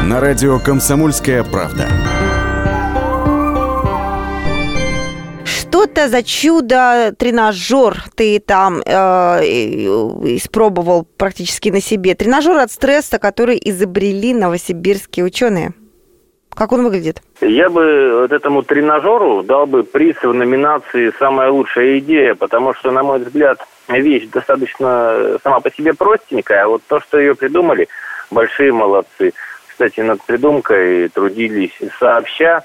На 0.05 0.21
радио 0.21 0.59
«Комсомольская 0.59 1.43
правда». 1.43 1.89
Что-то 5.85 6.09
за 6.09 6.23
чудо 6.23 7.15
тренажер 7.19 8.05
ты 8.17 8.41
там 8.41 8.81
э, 8.87 8.91
испробовал 9.43 11.07
практически 11.19 11.69
на 11.69 11.83
себе. 11.83 12.15
Тренажер 12.15 12.57
от 12.57 12.71
стресса, 12.71 13.19
который 13.19 13.61
изобрели 13.63 14.33
новосибирские 14.33 15.27
ученые. 15.27 15.75
Как 16.55 16.73
он 16.73 16.85
выглядит? 16.85 17.21
Я 17.43 17.69
бы 17.69 18.21
вот 18.23 18.33
этому 18.33 18.63
тренажеру 18.63 19.43
дал 19.43 19.67
бы 19.67 19.83
приз 19.83 20.17
в 20.23 20.33
номинации 20.33 21.13
«Самая 21.19 21.51
лучшая 21.51 21.99
идея», 21.99 22.35
потому 22.35 22.73
что, 22.73 22.91
на 22.91 23.03
мой 23.03 23.19
взгляд, 23.19 23.59
вещь 23.89 24.27
достаточно 24.33 25.39
сама 25.43 25.61
по 25.61 25.71
себе 25.71 25.93
простенькая, 25.93 26.65
а 26.65 26.69
вот 26.69 26.81
то, 26.89 26.99
что 27.01 27.19
ее 27.19 27.35
придумали, 27.35 27.89
большие 28.31 28.73
молодцы. 28.73 29.35
Кстати, 29.69 30.01
над 30.01 30.23
придумкой 30.23 31.09
трудились 31.09 31.79
сообща 31.99 32.65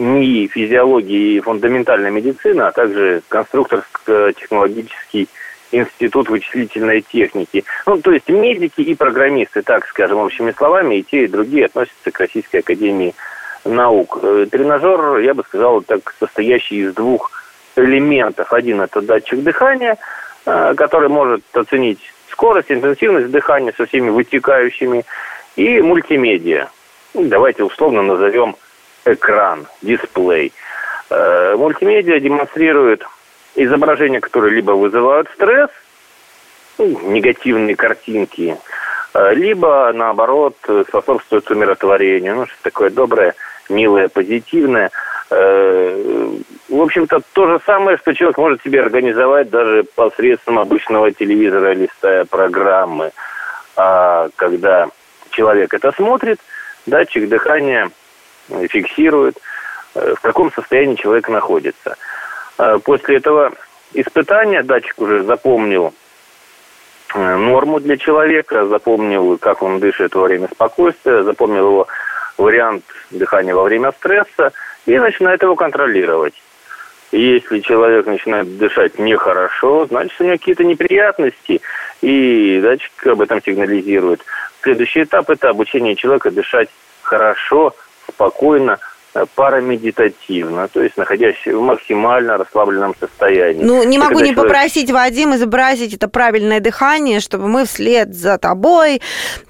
НИИ 0.00 0.48
физиологии 0.48 1.34
и 1.34 1.40
фундаментальной 1.40 2.10
медицины, 2.10 2.62
а 2.62 2.72
также 2.72 3.22
конструкторско-технологический 3.28 5.28
институт 5.72 6.28
вычислительной 6.28 7.02
техники. 7.02 7.64
Ну, 7.86 8.00
то 8.00 8.10
есть 8.10 8.28
медики 8.28 8.80
и 8.80 8.94
программисты, 8.94 9.62
так 9.62 9.86
скажем, 9.86 10.18
общими 10.18 10.52
словами, 10.52 10.96
и 10.96 11.02
те, 11.02 11.24
и 11.24 11.28
другие 11.28 11.66
относятся 11.66 12.10
к 12.10 12.18
Российской 12.18 12.58
Академии 12.58 13.14
наук. 13.64 14.18
Э, 14.22 14.46
тренажер, 14.50 15.18
я 15.18 15.34
бы 15.34 15.44
сказал, 15.44 15.82
так 15.82 16.14
состоящий 16.18 16.80
из 16.80 16.94
двух 16.94 17.30
элементов. 17.76 18.52
Один– 18.52 18.80
это 18.82 19.00
датчик 19.02 19.42
дыхания, 19.42 19.98
э, 20.46 20.74
который 20.76 21.08
может 21.08 21.42
оценить 21.52 22.00
скорость, 22.30 22.72
интенсивность 22.72 23.30
дыхания 23.30 23.72
со 23.76 23.86
всеми 23.86 24.08
вытекающими, 24.08 25.04
и 25.56 25.80
мультимедиа. 25.80 26.68
Ну, 27.12 27.24
давайте 27.24 27.64
условно 27.64 28.02
назовем 28.02 28.54
экран, 29.04 29.66
дисплей. 29.82 30.52
Э, 31.10 31.54
мультимедиа 31.56 32.20
демонстрирует 32.20 33.04
изображения, 33.56 34.20
которые 34.20 34.54
либо 34.54 34.72
вызывают 34.72 35.28
стресс, 35.34 35.70
ну, 36.78 36.86
негативные 37.10 37.76
картинки, 37.76 38.56
либо, 39.12 39.92
наоборот, 39.92 40.56
способствуют 40.86 41.50
умиротворению. 41.50 42.36
Ну, 42.36 42.46
что 42.46 42.54
такое 42.62 42.90
доброе, 42.90 43.34
милое, 43.68 44.08
позитивное– 44.08 44.90
Э, 45.30 46.36
в 46.68 46.80
общем-то, 46.80 47.20
то 47.32 47.46
же 47.46 47.60
самое, 47.64 47.96
что 47.98 48.14
человек 48.14 48.36
может 48.36 48.62
себе 48.62 48.82
организовать 48.82 49.48
даже 49.48 49.84
посредством 49.94 50.58
обычного 50.58 51.12
телевизора, 51.12 51.72
листая 51.72 52.24
программы. 52.24 53.12
А 53.76 54.28
когда 54.34 54.88
человек 55.30 55.72
это 55.72 55.92
смотрит, 55.92 56.40
датчик 56.86 57.28
дыхания 57.28 57.90
фиксирует, 58.68 59.38
э, 59.94 60.14
в 60.14 60.20
каком 60.20 60.52
состоянии 60.52 60.96
человек 60.96 61.28
находится. 61.28 61.96
Э, 62.58 62.78
после 62.84 63.16
этого 63.16 63.52
испытания 63.92 64.62
датчик 64.62 65.00
уже 65.00 65.22
запомнил 65.24 65.94
норму 67.12 67.80
для 67.80 67.96
человека, 67.96 68.66
запомнил, 68.66 69.36
как 69.36 69.62
он 69.62 69.80
дышит 69.80 70.14
во 70.14 70.22
время 70.22 70.46
спокойствия, 70.46 71.24
запомнил 71.24 71.66
его 71.66 71.88
вариант 72.38 72.84
дыхания 73.10 73.52
во 73.52 73.64
время 73.64 73.90
стресса– 73.90 74.52
и 74.86 74.98
начинает 74.98 75.42
его 75.42 75.56
контролировать. 75.56 76.34
Если 77.12 77.58
человек 77.60 78.06
начинает 78.06 78.56
дышать 78.56 78.98
нехорошо, 78.98 79.86
значит, 79.86 80.20
у 80.20 80.24
него 80.24 80.36
какие-то 80.36 80.64
неприятности, 80.64 81.60
и 82.02 82.60
датчик 82.62 83.06
об 83.06 83.20
этом 83.20 83.42
сигнализирует. 83.42 84.24
Следующий 84.62 85.02
этап– 85.02 85.28
это 85.30 85.48
обучение 85.48 85.96
человека 85.96 86.30
дышать 86.30 86.68
хорошо, 87.02 87.74
спокойно, 88.10 88.78
э, 89.14 89.24
парамедитативно, 89.34 90.68
то 90.68 90.82
есть 90.82 90.96
находясь 90.96 91.36
в 91.46 91.60
максимально 91.60 92.36
расслабленном 92.36 92.94
состоянии. 92.98 93.62
Ну, 93.62 93.82
не 93.84 93.98
могу 93.98 94.20
не 94.20 94.32
человек... 94.32 94.36
попросить, 94.36 94.90
Вадим, 94.90 95.34
изобразить 95.34 95.94
это 95.94 96.08
правильное 96.08 96.60
дыхание, 96.60 97.20
чтобы 97.20 97.48
мы 97.48 97.64
вслед 97.64 98.14
за 98.14 98.38
тобой 98.38 99.00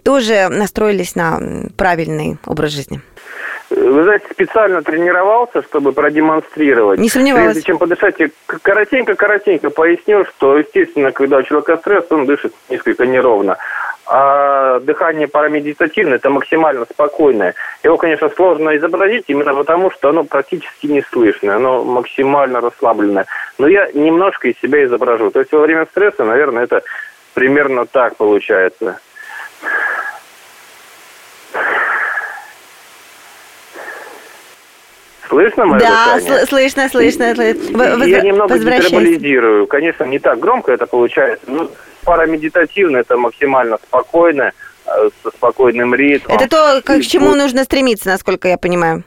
тоже 0.05 0.49
настроились 0.49 1.14
на 1.14 1.40
правильный 1.77 2.38
образ 2.46 2.73
жизни. 2.73 3.01
Вы 3.70 4.03
знаете, 4.03 4.27
специально 4.33 4.83
тренировался, 4.83 5.62
чтобы 5.62 5.92
продемонстрировать. 5.92 6.99
Не 6.99 7.09
сомневалась. 7.09 7.53
Прежде 7.53 7.62
чем 7.62 7.79
подышать, 7.79 8.16
коротенько-коротенько 8.46 9.70
поясню, 9.70 10.25
что, 10.25 10.59
естественно, 10.59 11.12
когда 11.12 11.38
у 11.38 11.42
человека 11.44 11.77
стресс, 11.77 12.05
он 12.11 12.27
дышит 12.27 12.53
несколько 12.68 13.07
неровно. 13.07 13.59
А 14.12 14.81
дыхание 14.81 15.29
парамедитативное– 15.29 16.16
это 16.16 16.31
максимально 16.31 16.85
спокойное. 16.85 17.55
Его, 17.85 17.96
конечно, 17.96 18.29
сложно 18.31 18.77
изобразить 18.77 19.27
именно 19.29 19.55
потому, 19.55 19.92
что 19.92 20.09
оно 20.09 20.25
практически 20.25 20.88
не 20.88 21.01
слышно, 21.12 21.55
оно 21.55 21.85
максимально 21.85 22.61
расслабленное. 22.61 23.27
Но 23.59 23.68
я 23.68 23.88
немножко 23.94 24.49
из 24.49 24.59
себя 24.59 24.85
изображу. 24.85 25.31
То 25.31 25.38
есть 25.38 25.53
во 25.53 25.61
время 25.61 25.87
стресса, 25.87 26.25
наверное, 26.25 26.64
это 26.64 26.83
примерно 27.35 27.87
так 27.87 28.16
получается. 28.16 28.99
Слышно 35.29 35.66
мое 35.66 35.79
Да, 35.79 36.16
дыхание? 36.16 36.46
слышно, 36.46 36.88
слышно. 36.88 37.25
слышно. 37.29 38.05
Я 38.05 38.23
немного 38.23 38.59
гиперболизирую. 38.59 39.68
Конечно, 39.68 40.03
не 40.03 40.18
так 40.18 40.40
громко 40.40 40.73
это 40.73 40.87
получается, 40.87 41.44
но 41.46 41.70
парамедитативно 42.04 42.98
это 42.98 43.16
максимально 43.16 43.78
спокойно, 43.78 44.52
э, 44.86 45.10
со 45.22 45.30
спокойным 45.30 45.94
ритмом. 45.94 46.36
Это 46.36 46.48
то, 46.48 46.82
к 46.84 47.02
чему 47.02 47.34
нужно 47.34 47.64
стремиться, 47.64 48.08
насколько 48.08 48.48
я 48.48 48.58
понимаю. 48.58 49.04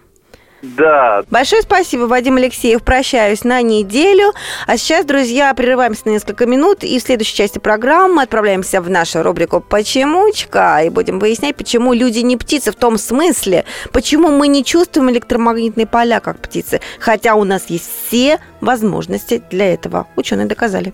Да. 0.63 1.23
Большое 1.29 1.61
спасибо, 1.61 2.03
Вадим 2.03 2.37
Алексеев. 2.37 2.81
Прощаюсь 2.83 3.43
на 3.43 3.61
неделю. 3.61 4.31
А 4.65 4.77
сейчас, 4.77 5.05
друзья, 5.05 5.53
прерываемся 5.53 6.03
на 6.05 6.11
несколько 6.11 6.45
минут 6.45 6.85
и 6.85 6.97
в 6.99 7.01
следующей 7.01 7.35
части 7.35 7.59
программы 7.59 8.23
отправляемся 8.23 8.81
в 8.81 8.89
нашу 8.89 9.23
рубрику 9.23 9.59
«Почемучка» 9.59 10.83
и 10.85 10.89
будем 10.89 11.19
выяснять, 11.19 11.57
почему 11.57 11.91
люди 11.91 12.19
не 12.19 12.37
птицы 12.37 12.71
в 12.71 12.75
том 12.75 12.97
смысле, 12.97 13.65
почему 13.91 14.29
мы 14.29 14.47
не 14.47 14.63
чувствуем 14.63 15.11
электромагнитные 15.11 15.85
поля, 15.85 16.21
как 16.21 16.39
птицы, 16.39 16.79
хотя 16.97 17.35
у 17.35 17.43
нас 17.43 17.65
есть 17.67 17.89
все 18.07 18.39
возможности 18.61 19.43
для 19.51 19.73
этого. 19.73 20.07
Ученые 20.15 20.47
доказали. 20.47 20.93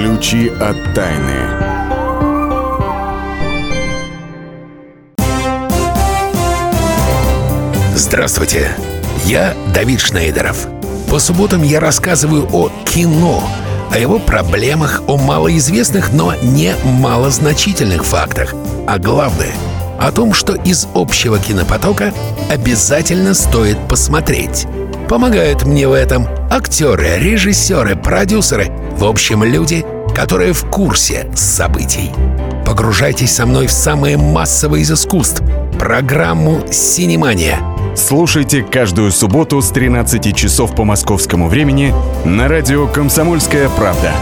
Ключи 0.00 0.48
от 0.48 0.94
тайны. 0.94 1.34
Здравствуйте, 7.94 8.74
я 9.26 9.54
Давид 9.74 10.00
Шнейдеров. 10.00 10.68
По 11.10 11.18
субботам 11.18 11.62
я 11.62 11.80
рассказываю 11.80 12.48
о 12.50 12.70
кино, 12.86 13.46
о 13.92 13.98
его 13.98 14.18
проблемах, 14.18 15.02
о 15.06 15.18
малоизвестных, 15.18 16.14
но 16.14 16.34
не 16.36 16.74
малозначительных 16.82 18.06
фактах. 18.06 18.54
А 18.86 18.98
главное— 18.98 19.52
о 20.00 20.10
том, 20.12 20.32
что 20.32 20.54
из 20.54 20.88
общего 20.94 21.38
кинопотока 21.38 22.14
обязательно 22.48 23.34
стоит 23.34 23.76
посмотреть. 23.86 24.66
Помогают 25.10 25.64
мне 25.64 25.88
в 25.88 25.92
этом 25.92 26.28
актеры, 26.52 27.18
режиссеры, 27.18 27.96
продюсеры, 27.96 28.70
в 28.92 29.04
общем, 29.04 29.42
люди, 29.42 29.84
которые 30.14 30.52
в 30.52 30.64
курсе 30.70 31.28
событий. 31.34 32.12
Погружайтесь 32.64 33.34
со 33.34 33.44
мной 33.44 33.66
в 33.66 33.72
самое 33.72 34.16
массовое 34.16 34.82
из 34.82 34.92
искусств— 34.92 35.42
программу 35.80 36.62
«Синемания»— 36.70 37.58
Слушайте 37.96 38.62
каждую 38.62 39.10
субботу 39.10 39.60
с 39.60 39.70
13 39.70 40.32
часов 40.32 40.76
по 40.76 40.84
московскому 40.84 41.48
времени 41.48 41.92
на 42.24 42.46
радио 42.46 42.86
«Комсомольская 42.86 43.68
правда». 43.70 44.12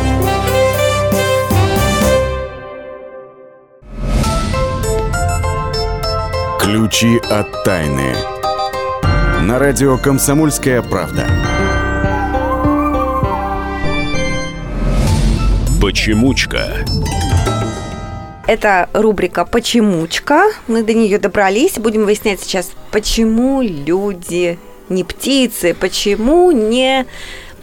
Ключи 6.59 7.19
от 7.29 7.63
тайны. 7.65 8.38
На 9.41 9.59
радио 9.59 9.97
«Комсомольская 9.97 10.83
правда». 10.83 11.27
Почемучка. 15.81 16.85
Это 18.47 18.89
рубрика 18.93 19.45
«Почемучка». 19.45 20.45
Мы 20.67 20.83
до 20.83 20.93
нее 20.93 21.19
добрались. 21.19 21.79
Будем 21.79 22.05
выяснять 22.05 22.41
сейчас, 22.41 22.73
почему 22.91 23.63
люди 23.63 24.59
не 24.89 25.05
птицы, 25.05 25.75
почему 25.79 26.51
не 26.51 27.07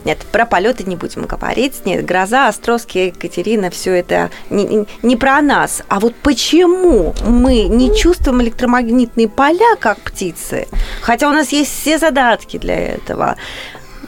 Нет, 0.05 0.19
про 0.31 0.45
полеты 0.45 0.83
не 0.83 0.95
будем 0.95 1.23
говорить. 1.23 1.81
Нет, 1.85 2.05
гроза, 2.05 2.47
Островский, 2.47 3.07
Екатерина, 3.07 3.71
все 3.71 3.91
это 3.91 4.29
не, 4.51 4.85
не 5.01 5.15
про 5.15 5.41
нас. 5.41 5.81
А 5.89 5.99
вот 5.99 6.15
почему 6.15 7.15
мы 7.25 7.63
не 7.63 7.93
чувствуем 7.95 8.41
электромагнитные 8.43 9.27
поля, 9.27 9.75
как 9.79 9.99
птицы, 9.99 10.67
хотя 11.01 11.27
у 11.27 11.31
нас 11.31 11.49
есть 11.49 11.71
все 11.71 11.97
задатки 11.97 12.57
для 12.57 12.77
этого. 12.77 13.35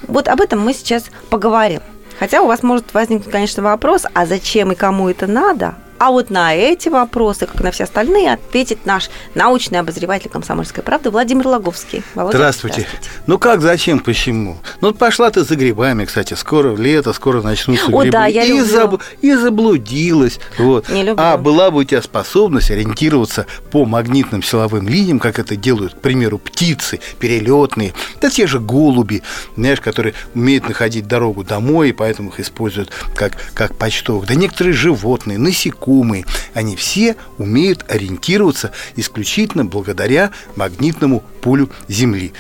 Вот 0.08 0.28
об 0.28 0.40
этом 0.40 0.64
мы 0.64 0.74
сейчас 0.74 1.06
поговорим. 1.30 1.82
Хотя 2.20 2.42
у 2.42 2.48
вас 2.48 2.64
может 2.64 2.94
возникнуть, 2.94 3.32
конечно, 3.32 3.64
вопрос, 3.64 4.04
а 4.14 4.26
зачем 4.26 4.72
и 4.72 4.76
кому 4.76 5.10
это 5.10 5.28
надо? 5.28 5.76
А 6.00 6.12
вот 6.12 6.30
на 6.30 6.54
эти 6.54 6.90
вопросы, 6.90 7.48
как 7.48 7.62
на 7.62 7.72
все 7.72 7.86
остальные, 7.86 8.34
ответит 8.34 8.86
наш 8.86 9.10
научный 9.34 9.80
обозреватель 9.80 10.30
«Комсомольской 10.30 10.84
правды» 10.84 11.10
Владимир 11.10 11.48
Логовский. 11.48 12.04
Володя, 12.14 12.38
здравствуйте. 12.38 12.82
здравствуйте. 12.82 13.10
Ну 13.26 13.40
как, 13.40 13.62
зачем, 13.62 14.00
почему? 14.00 14.58
Ну 14.82 14.94
пошла 14.94 15.32
ты 15.32 15.44
за 15.44 15.56
грибами, 15.56 16.06
кстати, 16.06 16.36
скоро 16.36 16.76
лето, 16.76 17.14
скоро 17.14 17.42
начнутся 17.42 17.88
О, 17.88 18.02
грибы. 18.02 18.12
да, 18.12 18.28
я 18.28 18.44
и, 18.44 18.50
люблю. 18.50 18.66
Заб... 18.66 19.02
и 19.22 19.34
заблудилась. 19.34 20.40
Вот. 20.60 20.88
Не 20.90 21.02
люблю. 21.02 21.16
А 21.18 21.36
была 21.38 21.72
бы 21.72 21.80
у 21.80 21.84
тебя 21.84 22.02
способность 22.04 22.70
ориентироваться 22.70 23.48
по 23.72 23.86
магнитным 23.86 24.44
силовым 24.44 24.88
линиям, 24.88 25.18
как 25.20 25.40
это 25.40 25.56
делают, 25.56 25.96
к 25.96 26.00
примеру, 26.00 26.38
птицы, 26.38 27.00
перелетные, 27.20 27.94
да 28.22 28.30
те 28.30 28.46
же 28.46 28.60
голуби, 28.60 29.24
знаешь, 29.56 29.82
которые 29.82 30.14
умеют 30.36 30.68
находить 30.68 31.08
дорогу 31.08 31.44
домой, 31.44 31.90
и 31.90 31.94
поэтому 31.94 32.30
их 32.30 32.40
используют 32.40 32.92
как, 33.16 33.34
как 33.56 33.76
почтовых. 33.76 34.28
Да 34.28 34.36
некоторые 34.36 34.74
животные, 34.74 35.40
насекомые, 35.40 35.87
насекомые, 35.88 36.26
они 36.54 36.76
все 36.76 37.16
умеют 37.38 37.86
ориентироваться 37.90 38.72
исключительно 38.96 39.66
благодаря 39.66 40.32
магнитному 40.56 41.24
полю 41.42 41.70
Земли 41.88 42.34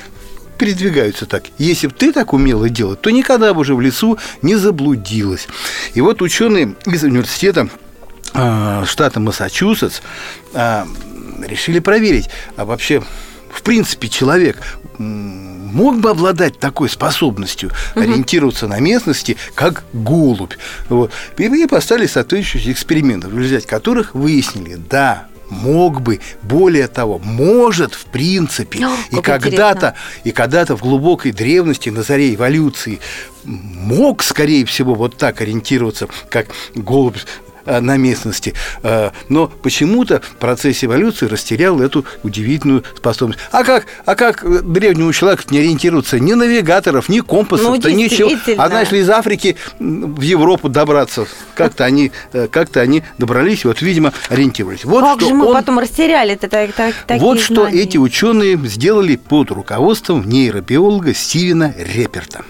передвигаются 0.58 1.28
так. 1.28 1.44
Если 1.60 1.86
бы 1.86 1.94
ты 1.94 2.12
так 2.12 2.34
умела 2.34 2.68
делать, 2.68 3.00
то 3.00 3.12
никогда 3.12 3.54
бы 3.54 3.62
уже 3.62 3.76
в 3.76 3.82
лесу 3.82 4.18
не 4.42 4.56
заблудилась. 4.56 5.48
И 5.94 6.02
вот 6.02 6.24
ученые 6.24 6.76
из 6.88 7.04
университета 7.04 7.70
э, 8.34 8.84
штата 8.88 9.20
Массачусетс 9.20 10.02
э, 10.54 10.86
решили 11.46 11.78
проверить, 11.78 12.32
а 12.56 12.66
вообще 12.66 13.04
в 13.58 13.64
принципе 13.64 14.08
человек 14.08 14.62
мог 15.00 16.00
бы 16.00 16.12
обладать 16.12 16.60
такой 16.60 16.90
способностью 16.90 17.72
угу. 17.96 18.02
ориентироваться 18.02 18.68
на 18.68 18.80
местности, 18.80 19.36
как 19.56 19.84
голубь. 19.94 20.54
Вот. 20.90 21.12
И 21.38 21.66
поставили 21.66 22.08
соответствующие 22.08 22.74
эксперименты, 22.74 23.28
в 23.28 23.38
результате 23.38 23.68
которых 23.68 24.14
выяснили, 24.14 24.76
да, 24.76 25.28
мог 25.50 26.02
бы, 26.02 26.20
более 26.44 26.88
того, 26.88 27.20
может 27.20 27.96
в 27.96 28.06
принципе. 28.06 28.86
О, 28.86 28.92
и 29.12 29.22
когда-то, 29.22 29.96
и 30.24 30.32
когда-то 30.32 30.76
в 30.76 30.82
глубокой 30.82 31.32
древности, 31.32 31.90
на 31.90 32.04
заре 32.04 32.36
эволюции, 32.36 33.00
мог, 33.44 34.24
скорее 34.24 34.66
всего, 34.66 34.94
вот 34.94 35.18
так 35.18 35.42
ориентироваться, 35.42 36.08
как 36.30 36.48
голубь 36.76 37.18
на 37.68 37.98
местности. 37.98 38.54
Э, 38.84 39.12
но 39.30 39.48
почему-то 39.48 40.22
в 40.22 40.36
процессе 40.38 40.86
эволюции 40.86 41.28
растерял 41.28 41.82
эту 41.82 42.06
удивительную 42.24 42.84
способность. 42.96 43.40
А 43.52 43.64
как, 43.64 43.86
а 44.06 44.16
как 44.16 44.44
древнему 44.72 45.12
человеку 45.14 45.44
не 45.50 45.60
ориентироваться? 45.60 46.20
Ни 46.20 46.34
навигаторов, 46.34 47.10
ни 47.10 47.20
компасов, 47.20 47.84
ну, 47.84 47.90
ничего. 47.90 48.32
А 48.58 48.68
знаешь 48.70 48.92
ли, 48.92 49.00
из 49.00 49.10
Африки 49.10 49.58
в 49.80 50.22
Европу 50.22 50.70
добраться? 50.70 51.28
Как-то 51.56 51.86
они, 51.86 52.12
э, 52.34 52.48
как-то 52.50 52.82
они 52.82 53.04
добрались, 53.18 53.66
вот, 53.66 53.82
видимо, 53.82 54.14
ориентировались. 54.30 54.86
Вот 54.86 55.04
как 55.04 55.20
что 55.20 55.30
же 55.30 55.36
мы 55.36 55.46
он... 55.46 55.54
потом 55.54 55.80
растеряли 55.80 56.34
это 56.34 56.48
так, 56.48 56.74
так, 56.74 56.96
такие 57.06 57.22
Вот 57.22 57.40
что 57.40 57.68
эти 57.68 57.98
ученые 57.98 58.58
сделали 58.66 59.16
под 59.16 59.52
руководством 59.52 60.28
нейробиолога 60.28 61.14
Стивена 61.14 61.74
Реперта. 61.78 62.44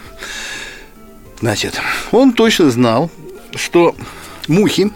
Значит, 1.40 1.80
он 2.12 2.34
точно 2.34 2.72
знал, 2.72 3.12
что 3.56 3.96
мухи 4.48 4.92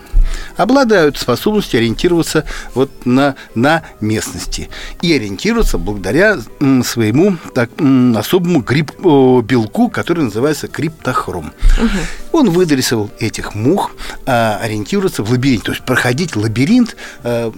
обладают 0.58 1.18
способностью 1.18 1.80
ориентироваться 1.80 2.46
вот 2.74 2.90
на, 3.06 3.36
на 3.56 3.84
местности. 4.00 4.70
И 5.02 5.14
ориентироваться 5.14 5.78
благодаря 5.78 6.40
своему 6.84 7.38
так, 7.54 7.70
особому 8.16 8.62
гриб, 8.62 8.92
белку, 9.02 9.90
который 9.90 10.26
называется 10.26 10.68
криптохром. 10.68 11.54
Угу. 11.78 12.40
Он 12.40 12.50
выдрессовал 12.50 13.12
этих 13.20 13.56
мух 13.56 13.92
а, 14.26 14.60
ориентироваться 14.62 15.24
в 15.24 15.32
лабиринте, 15.32 15.66
то 15.66 15.72
есть 15.72 15.84
проходить 15.84 16.36
лабиринт. 16.36 16.96
А, 17.24 17.52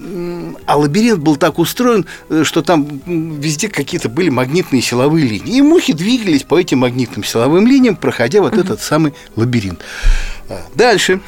а 0.65 0.77
лабиринт 0.77 1.19
был 1.19 1.35
так 1.35 1.59
устроен, 1.59 2.05
э, 2.29 2.43
что 2.43 2.61
там 2.61 3.01
везде 3.05 3.69
какие-то 3.69 4.09
были 4.09 4.29
магнитные 4.29 4.81
силовые 4.81 5.27
линии. 5.27 5.57
И 5.57 5.61
мухи 5.61 5.93
двигались 5.93 6.43
по 6.43 6.59
этим 6.59 6.79
магнитным 6.79 7.23
силовым 7.23 7.67
линиям, 7.67 7.95
проходя 7.95 8.41
вот 8.41 8.53
угу. 8.53 8.61
этот 8.61 8.81
самый 8.81 9.13
лабиринт. 9.35 9.79
А, 10.49 10.61
дальше 10.75 11.21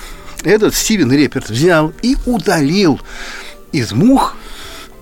этот 0.44 0.76
Стивен 0.76 1.12
Реперт 1.12 1.50
взял 1.50 1.94
и 2.02 2.16
удалил 2.26 3.00
из 3.72 3.92
мух 3.92 4.36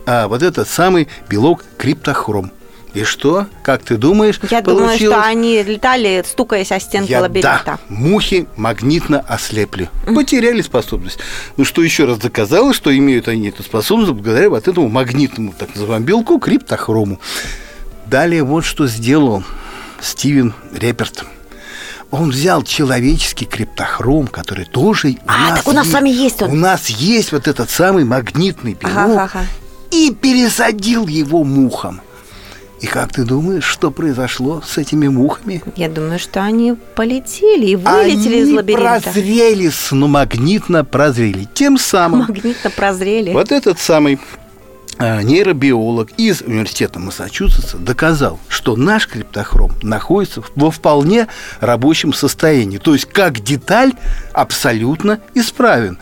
а, 0.06 0.28
вот 0.28 0.43
этот 0.43 0.67
самый 0.67 1.08
белок 1.30 1.63
криптохром. 1.78 2.52
И 2.93 3.06
что? 3.06 3.48
Как 3.63 3.82
ты 3.82 3.98
думаешь? 3.98 4.39
Я 4.52 4.62
получилось? 4.62 5.00
думаю, 5.00 5.13
что 5.13 5.24
они 5.24 5.63
летали, 5.63 6.24
стукаясь 6.28 6.72
о 6.72 6.80
стенки 6.80 7.10
Я, 7.10 7.22
лабиринта. 7.22 7.62
Да, 7.65 7.80
мухи 7.89 8.48
магнитно 8.56 9.19
ослепли. 9.19 9.89
Mm-hmm. 10.06 10.15
Потеряли 10.15 10.62
способность. 10.62 11.17
Ну, 11.58 11.65
что 11.65 11.82
еще 11.82 12.06
раз 12.06 12.19
доказало, 12.19 12.72
что 12.72 12.96
имеют 12.96 13.28
они 13.28 13.50
эту 13.50 13.63
способность 13.63 14.12
благодаря 14.12 14.50
вот 14.52 14.67
этому 14.67 14.89
магнитному, 14.89 15.56
так 15.58 15.69
называемому 15.74 16.06
белку, 16.06 16.39
криптохрому. 16.39 17.19
Далее 18.06 18.43
вот 18.43 18.63
что 18.63 18.86
сделал 18.86 19.43
Стивен 20.00 20.54
Реперт 20.72 21.26
он 22.13 22.30
взял 22.30 22.62
человеческий 22.62 23.45
криптохром, 23.45 24.28
который 24.28 24.65
тоже 24.65 25.10
у 25.10 25.15
а, 25.26 25.49
нас 25.49 25.60
так 25.60 25.67
у 25.67 25.71
нас 25.71 25.86
есть, 25.86 25.89
с 25.89 25.93
вами 25.93 26.10
есть 26.10 26.41
он. 26.43 26.52
У 26.52 26.56
нас 26.56 26.88
есть 26.89 27.32
вот 27.32 27.47
этот 27.47 27.71
самый 27.71 28.06
магнитный 28.06 28.76
белок, 28.76 28.95
ага, 28.95 29.23
ага. 29.23 29.45
и 29.89 30.12
пересадил 30.13 31.08
его 31.08 31.43
мухам. 31.43 32.02
И 32.82 32.86
как 32.86 33.13
ты 33.13 33.23
думаешь, 33.23 33.63
что 33.63 33.89
произошло 33.89 34.62
с 34.63 34.78
этими 34.78 35.08
мухами? 35.08 35.63
Я 35.76 35.89
думаю, 35.89 36.19
что 36.19 36.43
они 36.43 36.76
полетели 36.95 37.71
и 37.71 37.76
вылетели 37.76 38.36
они 38.36 38.41
из 38.41 38.52
лабиринта. 38.52 39.02
прозрели, 39.02 39.71
ну, 39.89 40.08
магнитно 40.08 40.86
прозрели. 40.86 41.47
Тем 41.56 41.80
самым... 41.80 42.28
Магнитно 42.28 42.69
прозрели. 42.69 43.32
Вот 43.32 43.52
этот 43.52 43.80
самый 43.80 44.19
нейробиолог 44.99 46.12
из 46.17 46.41
университета 46.41 46.99
Массачусетса 46.99 47.77
доказал, 47.77 48.39
что 48.47 48.75
наш 48.75 49.08
криптохром 49.08 49.73
находится 49.82 50.43
во 50.56 50.71
вполне 50.71 51.27
рабочем 51.60 52.13
состоянии. 52.13 52.77
То 52.77 52.93
есть 52.93 53.06
как 53.06 53.41
деталь 53.41 53.93
абсолютно 54.34 55.19
исправен. 55.34 55.97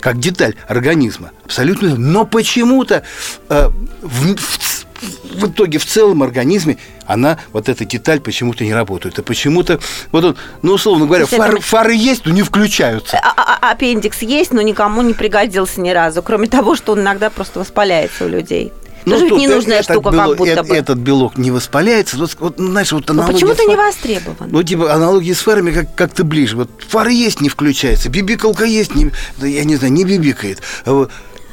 Как 0.00 0.18
деталь 0.18 0.54
организма. 0.66 1.32
Абсолютно. 1.44 1.96
Но 1.96 2.24
почему-то 2.24 3.02
э, 3.48 3.68
в, 4.00 4.36
в 4.36 4.58
в 5.00 5.46
итоге 5.46 5.78
в 5.78 5.86
целом 5.86 6.22
организме 6.22 6.78
она, 7.06 7.38
вот 7.52 7.68
эта 7.68 7.84
деталь 7.84 8.20
почему-то 8.20 8.64
не 8.64 8.74
работает. 8.74 9.18
И 9.18 9.22
почему-то, 9.22 9.80
вот 10.12 10.24
он, 10.24 10.36
ну, 10.62 10.74
условно 10.74 11.06
говоря, 11.06 11.26
фары, 11.26 11.58
это... 11.58 11.62
фары 11.62 11.94
есть, 11.94 12.26
но 12.26 12.32
не 12.32 12.42
включаются. 12.42 13.18
А, 13.18 13.32
а, 13.36 13.58
а, 13.60 13.70
аппендикс 13.72 14.22
есть, 14.22 14.52
но 14.52 14.60
никому 14.62 15.02
не 15.02 15.14
пригодился 15.14 15.80
ни 15.80 15.90
разу, 15.90 16.22
кроме 16.22 16.48
того, 16.48 16.76
что 16.76 16.92
он 16.92 17.00
иногда 17.00 17.30
просто 17.30 17.60
воспаляется 17.60 18.26
у 18.26 18.28
людей. 18.28 18.72
Ну, 19.06 19.12
Тоже 19.12 19.24
ведь 19.26 19.38
ненужная 19.38 19.82
штука, 19.82 20.10
белок, 20.10 20.28
как 20.28 20.36
будто 20.36 20.50
этот, 20.50 20.68
бы. 20.68 20.76
Этот 20.76 20.98
белок 20.98 21.38
не 21.38 21.50
воспаляется. 21.50 22.18
Вот, 22.18 22.36
вот 22.38 22.56
знаешь, 22.58 22.92
вот 22.92 23.08
аналогия... 23.08 23.32
Почему-то 23.32 23.64
не 23.64 23.76
востребован. 23.76 24.50
Ну, 24.50 24.62
типа, 24.62 24.92
аналогии 24.92 25.32
с 25.32 25.40
фарами 25.40 25.70
как- 25.70 25.94
как-то 25.94 26.22
ближе. 26.22 26.56
Вот 26.56 26.68
фары 26.86 27.12
есть, 27.12 27.40
не 27.40 27.48
включается. 27.48 28.10
Бибикалка 28.10 28.64
есть, 28.64 28.94
не, 28.94 29.10
я 29.40 29.64
не 29.64 29.76
знаю, 29.76 29.92
не 29.94 30.04
бибикает. 30.04 30.60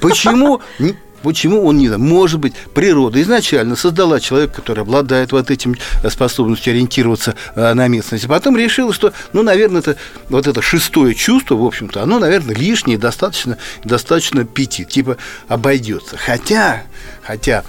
Почему 0.01 0.61
Почему 1.27 1.65
он 1.65 1.77
не 1.77 1.89
Может 1.89 2.39
быть, 2.39 2.53
природа 2.73 3.21
изначально 3.21 3.75
создала 3.75 4.21
человека, 4.21 4.53
который 4.61 4.83
обладает 4.83 5.33
вот 5.33 5.51
этим 5.51 5.75
э, 6.01 6.09
способностью 6.09 6.71
ориентироваться 6.71 7.35
э, 7.53 7.73
на 7.73 7.89
местность. 7.89 8.23
А 8.23 8.29
потом 8.29 8.55
решила, 8.55 8.93
что, 8.93 9.11
ну, 9.33 9.43
наверное, 9.43 9.81
это 9.81 9.97
вот 10.29 10.47
это 10.47 10.61
шестое 10.61 11.13
чувство, 11.13 11.55
в 11.55 11.65
общем-то, 11.65 12.01
оно, 12.01 12.19
наверное, 12.19 12.55
лишнее, 12.55 12.97
достаточно, 12.97 13.57
достаточно 13.83 14.45
пяти, 14.45 14.85
типа 14.85 15.17
обойдется. 15.49 16.15
Хотя, 16.15 16.83
хотя 17.27 17.63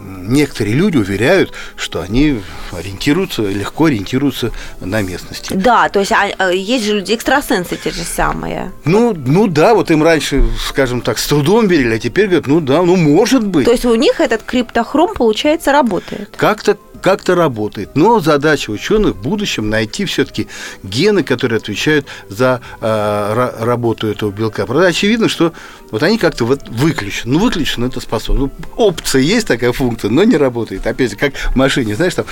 некоторые 0.00 0.74
люди 0.76 0.96
уверяют, 0.96 1.52
что 1.76 2.00
они 2.00 2.40
ориентируются, 2.72 3.42
легко 3.42 3.86
ориентируются 3.86 4.52
на 4.80 5.02
местности. 5.02 5.52
Да, 5.54 5.88
то 5.88 6.00
есть 6.00 6.12
а, 6.12 6.28
а 6.38 6.50
есть 6.50 6.84
же 6.84 6.94
люди 6.94 7.12
экстрасенсы 7.12 7.76
те 7.76 7.90
же 7.90 8.04
самые. 8.04 8.72
Ну, 8.84 9.12
ну 9.14 9.48
да, 9.48 9.74
вот 9.74 9.90
им 9.90 10.02
раньше, 10.02 10.44
скажем 10.68 11.00
так, 11.00 11.18
с 11.18 11.26
трудом 11.26 11.66
верили, 11.66 11.96
а 11.96 11.98
теперь 11.98 12.26
говорят, 12.26 12.46
ну 12.46 12.60
да, 12.60 12.82
ну 12.82 12.96
может 12.96 13.44
быть. 13.44 13.64
То 13.64 13.72
есть 13.72 13.84
у 13.84 13.94
них 13.96 14.20
этот 14.20 14.42
криптохром, 14.44 15.14
получается, 15.14 15.72
работает. 15.72 16.34
Как-то 16.36 16.78
как-то 17.00 17.34
работает. 17.34 17.90
Но 17.94 18.20
задача 18.20 18.70
ученых 18.70 19.16
в 19.16 19.22
будущем 19.22 19.70
найти 19.70 20.04
все-таки 20.04 20.48
гены, 20.82 21.22
которые 21.22 21.58
отвечают 21.58 22.06
за 22.28 22.60
э, 22.80 23.50
работу 23.60 24.08
этого 24.08 24.30
белка. 24.30 24.66
Правда, 24.66 24.86
очевидно, 24.86 25.28
что 25.28 25.52
вот 25.90 26.02
они 26.02 26.18
как-то 26.18 26.44
вот 26.44 26.68
выключены. 26.68 27.34
Ну, 27.34 27.38
выключено 27.38 27.86
это 27.86 28.00
способно. 28.00 28.46
Ну, 28.46 28.52
опция 28.76 29.22
есть 29.22 29.46
такая 29.46 29.72
функция, 29.72 30.10
но 30.10 30.24
не 30.24 30.36
работает. 30.36 30.86
Опять 30.86 31.12
же, 31.12 31.16
как 31.16 31.34
в 31.34 31.56
машине, 31.56 31.94
знаешь, 31.94 32.14
там 32.14 32.26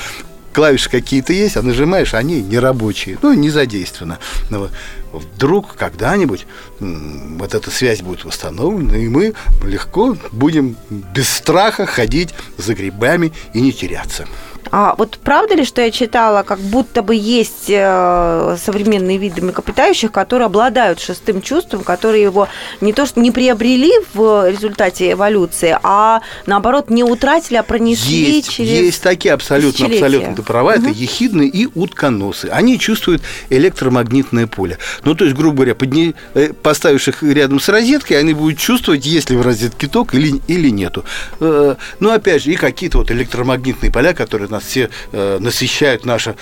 клавиши 0.54 0.88
какие-то 0.88 1.32
есть, 1.32 1.56
а 1.56 1.62
нажимаешь, 1.62 2.14
они 2.14 2.40
нерабочие, 2.40 3.18
ну, 3.20 3.34
не 3.34 3.50
задействованы. 3.50 4.18
Ну, 4.50 4.68
вдруг 5.12 5.74
когда-нибудь 5.74 6.46
вот 6.80 7.54
эта 7.54 7.70
связь 7.70 8.00
будет 8.00 8.24
восстановлена, 8.24 8.96
и 8.96 9.08
мы 9.08 9.34
легко 9.62 10.16
будем 10.32 10.76
без 10.90 11.28
страха 11.28 11.84
ходить 11.86 12.30
за 12.56 12.74
грибами 12.74 13.32
и 13.52 13.60
не 13.60 13.72
теряться. 13.72 14.26
А 14.70 14.94
вот 14.96 15.18
правда 15.22 15.54
ли, 15.54 15.64
что 15.64 15.82
я 15.82 15.90
читала, 15.90 16.42
как 16.42 16.58
будто 16.58 17.02
бы 17.02 17.14
есть 17.14 17.66
э, 17.68 18.56
современные 18.62 19.18
виды 19.18 19.42
млекопитающих, 19.42 20.10
которые 20.10 20.46
обладают 20.46 21.00
шестым 21.00 21.42
чувством, 21.42 21.84
которые 21.84 22.22
его 22.22 22.48
не 22.80 22.92
то 22.92 23.06
что 23.06 23.20
не 23.20 23.30
приобрели 23.30 23.92
в 24.12 24.50
результате 24.50 25.12
эволюции, 25.12 25.76
а 25.82 26.20
наоборот 26.46 26.90
не 26.90 27.04
утратили, 27.04 27.56
а 27.56 27.62
пронесли 27.62 28.36
есть, 28.36 28.50
через 28.50 28.70
Есть 28.70 29.02
такие 29.02 29.34
абсолютно, 29.34 29.86
абсолютно, 29.86 30.34
ты 30.36 30.42
права, 30.42 30.72
угу. 30.72 30.80
это 30.80 30.88
ехидные 30.90 31.48
и 31.48 31.68
утконосы. 31.74 32.46
Они 32.46 32.78
чувствуют 32.78 33.22
электромагнитное 33.50 34.46
поле. 34.46 34.78
Ну, 35.04 35.14
то 35.14 35.24
есть, 35.24 35.36
грубо 35.36 35.56
говоря, 35.56 35.74
подни... 35.74 36.14
Э, 36.34 36.52
поставишь 36.52 37.08
их 37.08 37.22
рядом 37.22 37.60
с 37.60 37.68
розеткой, 37.68 38.18
они 38.18 38.34
будут 38.34 38.58
чувствовать, 38.58 39.04
есть 39.06 39.30
ли 39.30 39.36
в 39.36 39.42
розетке 39.42 39.86
ток 39.86 40.14
или, 40.14 40.40
или 40.48 40.70
нету. 40.70 41.04
Э, 41.40 41.76
ну, 42.00 42.10
опять 42.10 42.42
же, 42.42 42.50
и 42.50 42.56
какие-то 42.56 42.98
вот 42.98 43.10
электромагнитные 43.10 43.92
поля, 43.92 44.14
которые 44.14 44.48
нас 44.54 44.64
все 44.64 44.90
э, 45.12 45.38
насыщают 45.40 46.04
наше 46.04 46.36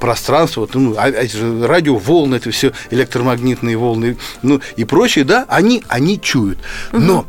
пространство, 0.00 0.62
вот, 0.62 0.74
ну, 0.74 0.94
а, 0.96 1.10
же 1.10 1.66
радиоволны, 1.66 2.36
это 2.36 2.50
все 2.50 2.72
электромагнитные 2.90 3.76
волны, 3.76 4.16
ну, 4.42 4.60
и 4.76 4.84
прочее, 4.84 5.24
да, 5.24 5.44
они, 5.48 5.82
они 5.88 6.20
чуют. 6.20 6.58
Но, 6.92 7.20
угу. 7.20 7.26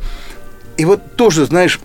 и 0.78 0.86
вот 0.86 1.16
тоже, 1.16 1.46
знаешь, 1.46 1.80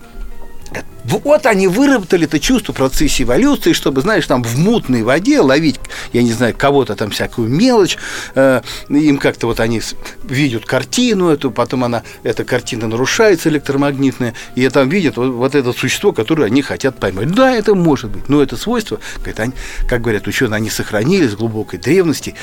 вот 1.03 1.45
они 1.45 1.67
выработали 1.67 2.25
это 2.25 2.39
чувство 2.39 2.73
в 2.73 2.77
процессе 2.77 3.23
эволюции, 3.23 3.73
чтобы, 3.73 4.01
знаешь, 4.01 4.25
там 4.25 4.43
в 4.43 4.57
мутной 4.57 5.03
воде 5.03 5.41
ловить, 5.41 5.79
я 6.13 6.23
не 6.23 6.31
знаю, 6.31 6.55
кого-то 6.57 6.95
там 6.95 7.09
всякую 7.09 7.49
мелочь, 7.49 7.97
э, 8.35 8.61
им 8.89 9.17
как-то 9.17 9.47
вот 9.47 9.59
они 9.59 9.81
видят 10.23 10.65
картину 10.65 11.29
эту, 11.29 11.51
потом 11.51 11.83
она, 11.83 12.03
эта 12.23 12.43
картина 12.45 12.87
нарушается 12.87 13.49
электромагнитная, 13.49 14.33
и 14.55 14.67
там 14.69 14.89
видят 14.89 15.17
вот, 15.17 15.29
вот 15.29 15.55
это 15.55 15.73
существо, 15.73 16.13
которое 16.13 16.45
они 16.45 16.61
хотят 16.61 16.97
поймать. 16.97 17.31
Да, 17.31 17.51
это 17.51 17.75
может 17.75 18.09
быть, 18.11 18.29
но 18.29 18.41
это 18.41 18.55
свойство, 18.55 18.99
как, 19.23 19.39
они, 19.39 19.53
как 19.87 20.01
говорят 20.01 20.27
ученые, 20.27 20.57
они 20.57 20.69
сохранились 20.69 21.31
в 21.31 21.37
глубокой 21.37 21.79
древности, 21.79 22.35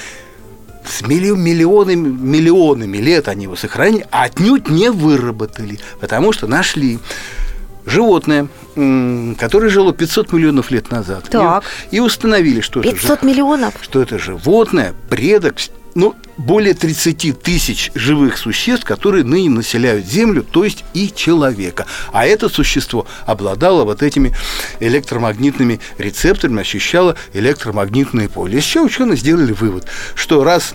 с 0.85 1.03
миллионами, 1.03 2.09
миллионами 2.09 2.99
лет 2.99 3.29
они 3.29 3.45
его 3.45 3.57
сохранили, 3.57 4.07
а 4.11 4.25
отнюдь 4.25 4.69
не 4.69 4.91
выработали, 4.91 5.79
потому 6.01 6.33
что 6.33 6.47
нашли 6.47 6.99
животное, 7.87 8.49
которое 8.75 9.69
жило 9.69 9.93
500 9.93 10.33
миллионов 10.33 10.71
лет 10.71 10.91
назад. 10.91 11.29
Так. 11.31 11.65
И, 11.91 11.97
и 11.97 12.01
установили, 12.01 12.61
что 12.61 12.81
500 12.81 13.11
это, 13.11 13.27
миллионов? 13.27 13.75
Что 13.81 14.03
это 14.03 14.19
животное, 14.19 14.95
предок 15.09 15.57
ну, 15.95 16.15
более 16.37 16.75
30 16.75 17.43
тысяч 17.43 17.91
живых 17.95 18.39
существ, 18.39 18.85
которые 18.85 19.25
ныне 19.25 19.51
населяют 19.51 20.07
Землю, 20.07 20.43
то 20.43 20.65
есть 20.65 20.85
и 20.95 21.13
человека. 21.15 21.87
А 22.13 22.27
это 22.27 22.49
существо 22.49 23.07
обладало 23.27 23.85
вот 23.85 24.03
этими 24.03 24.35
электромагнитными 24.81 25.81
рецепторами, 25.99 26.61
ощущало 26.61 27.17
электромагнитное 27.35 28.29
поле. 28.29 28.59
И 28.59 28.61
сейчас 28.61 28.87
ученые 28.87 29.17
сделали 29.17 29.53
вывод, 29.53 29.87
что 30.15 30.45
раз, 30.45 30.73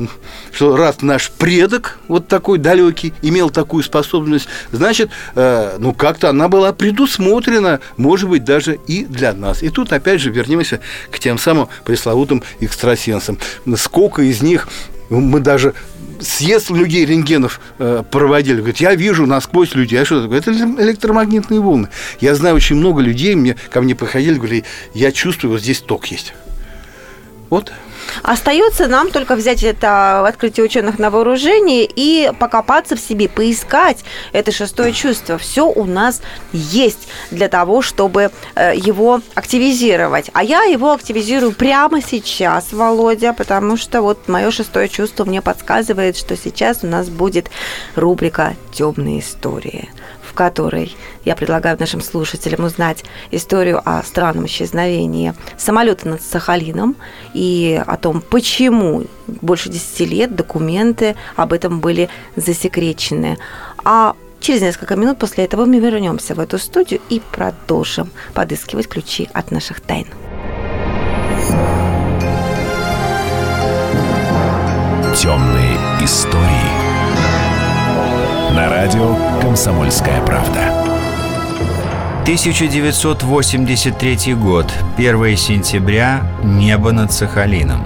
что 0.52 0.76
раз 0.76 1.02
наш 1.02 1.32
предок, 1.32 2.00
вот 2.08 2.28
такой 2.28 2.58
далекий, 2.60 3.14
имел 3.22 3.50
такую 3.50 3.84
способность, 3.84 4.48
значит, 4.72 5.10
э, 5.36 5.78
ну, 5.80 5.94
как-то 5.94 6.30
она 6.30 6.48
была 6.48 6.74
предусмотрена, 6.74 7.80
может 7.98 8.30
быть, 8.30 8.44
даже 8.44 8.80
и 8.88 9.06
для 9.06 9.34
нас. 9.34 9.64
И 9.64 9.70
тут, 9.70 9.92
опять 9.92 10.22
же, 10.22 10.30
вернемся 10.30 10.80
к 11.12 11.20
тем 11.20 11.38
самым 11.38 11.70
пресловутым 11.86 12.44
экстрасенсам. 12.60 13.40
Сколько 13.76 14.22
из 14.22 14.42
них 14.42 14.68
мы 15.10 15.40
даже 15.40 15.74
съезд 16.20 16.70
людей 16.70 17.06
рентгенов 17.06 17.60
э, 17.78 18.04
проводили. 18.10 18.58
Говорит, 18.58 18.78
я 18.78 18.96
вижу 18.96 19.26
насквозь 19.26 19.76
людей. 19.76 20.02
А 20.02 20.06
что 20.06 20.22
такое? 20.22 20.40
Это 20.40 20.52
электромагнитные 20.52 21.60
волны. 21.60 21.90
Я 22.20 22.36
знаю 22.36 22.56
очень 22.56 22.76
много 22.76 23.02
людей, 23.02 23.36
мне, 23.36 23.56
ко 23.70 23.82
мне 23.82 23.96
приходили, 23.96 24.36
говорили, 24.36 24.64
я 24.94 25.12
чувствую, 25.12 25.52
вот 25.52 25.62
здесь 25.62 25.82
ток 25.82 26.06
есть. 26.08 26.34
Вот. 27.50 27.72
Остается 28.24 28.88
нам 28.88 29.12
только 29.12 29.36
взять 29.36 29.64
это 29.64 30.26
открытие 30.28 30.66
ученых 30.66 31.00
на 31.00 31.10
вооружение 31.10 31.86
и 31.86 32.32
покопаться 32.40 32.96
в 32.96 33.00
себе, 33.00 33.30
поискать 33.30 34.04
это 34.32 34.52
шестое 34.52 34.94
чувство. 34.94 35.38
Все 35.38 35.68
у 35.68 35.86
нас 35.86 36.22
есть 36.52 37.08
для 37.32 37.48
того, 37.48 37.82
чтобы 37.82 38.32
э, 38.56 38.74
его 38.76 39.22
активизировать. 39.34 40.30
А 40.34 40.44
я 40.44 40.64
его 40.64 40.92
активизирую 40.94 41.52
прямо 41.52 42.02
сейчас, 42.02 42.72
Володя, 42.72 43.34
потому 43.34 43.78
что 43.78 44.02
вот 44.02 44.28
мое 44.28 44.52
шестое 44.52 44.90
чувство 44.90 45.26
мне 45.26 45.42
подсказывает, 45.42 46.18
что 46.18 46.36
сейчас 46.36 46.80
у 46.84 46.88
нас 46.88 47.10
будет 47.10 47.50
рубрика 47.96 48.56
«Темные 48.74 49.20
истории» 49.20 49.90
которой 50.36 50.96
я 51.24 51.36
предлагаю 51.36 51.78
нашим 51.80 52.02
слушателям 52.02 52.66
узнать 52.66 53.04
историю 53.32 53.82
о 53.84 54.04
странном 54.04 54.46
исчезновении 54.46 55.34
самолета 55.58 56.08
над 56.08 56.22
Сахалином 56.22 56.96
и 57.34 57.82
о 57.86 57.98
том, 57.98 58.22
почему 58.22 59.06
больше 59.28 59.70
10 59.70 60.00
лет 60.02 60.36
документы 60.36 61.16
об 61.36 61.54
этом 61.54 61.80
были 61.80 62.10
засекречены. 62.36 63.38
А 63.84 64.16
Через 64.42 64.62
несколько 64.62 64.96
минут 64.96 65.18
после 65.18 65.46
этого 65.46 65.66
мы 65.66 65.80
вернемся 65.80 66.36
в 66.36 66.40
эту 66.40 66.60
студию 66.60 67.02
и 67.10 67.20
продолжим 67.32 68.12
подыскивать 68.36 68.88
ключи 68.88 69.28
от 69.34 69.50
наших 69.50 69.82
тайн. 69.82 70.06
Темные 75.16 75.80
истории 76.04 76.75
на 78.56 78.70
радио 78.70 79.16
«Комсомольская 79.42 80.22
правда». 80.22 80.72
1983 82.22 84.34
год, 84.36 84.72
1 84.96 85.36
сентября, 85.36 86.22
небо 86.42 86.94
над 86.94 87.12
Сахалином. 87.12 87.86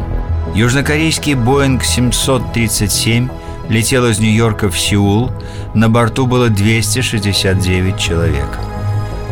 Южнокорейский 0.54 1.34
Боинг 1.34 1.84
737 1.84 3.30
летел 3.68 4.06
из 4.06 4.20
Нью-Йорка 4.20 4.70
в 4.70 4.78
Сеул. 4.78 5.32
На 5.74 5.90
борту 5.90 6.28
было 6.28 6.50
269 6.50 7.98
человек. 7.98 8.60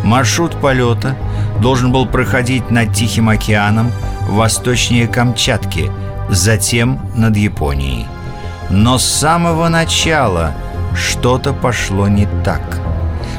Маршрут 0.04 0.60
полета 0.60 1.15
должен 1.62 1.91
был 1.91 2.08
проходить 2.08 2.71
над 2.71 2.93
Тихим 2.93 3.30
океаном 3.30 3.91
восточнее 4.28 5.08
Камчатки, 5.08 5.91
затем 6.30 7.00
над 7.15 7.38
Японией. 7.38 8.08
Но 8.71 8.97
с 8.97 9.06
самого 9.06 9.69
начала– 9.69 10.56
что-то 10.97 11.53
пошло 11.53 12.07
не 12.07 12.27
так. 12.43 12.79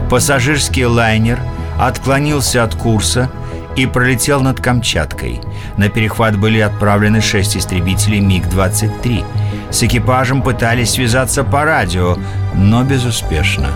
Пассажирский 0.09 0.85
лайнер 0.85 1.39
отклонился 1.79 2.63
от 2.63 2.75
курса 2.75 3.31
и 3.77 3.87
пролетел 3.87 4.41
над 4.41 4.61
Камчаткой. 4.61 5.41
На 5.77 5.89
перехват 5.89 6.37
были 6.37 6.59
отправлены 6.59 7.21
шесть 7.21 7.57
истребителей 7.57 8.21
МиГ-23. 8.21 9.25
С 9.71 9.83
экипажем 9.83 10.43
пытались 10.43 10.93
связаться 10.93 11.45
по 11.45 11.65
радио, 11.65 12.17
но 12.55 12.83
безуспешно. 12.83 13.69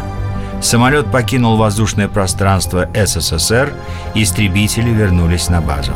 Самолет 0.61 1.11
покинул 1.11 1.57
воздушное 1.57 2.09
пространство 2.09 2.89
СССР, 2.95 3.75
истребители 4.15 4.91
вернулись 4.91 5.49
на 5.49 5.61
базу. 5.61 5.93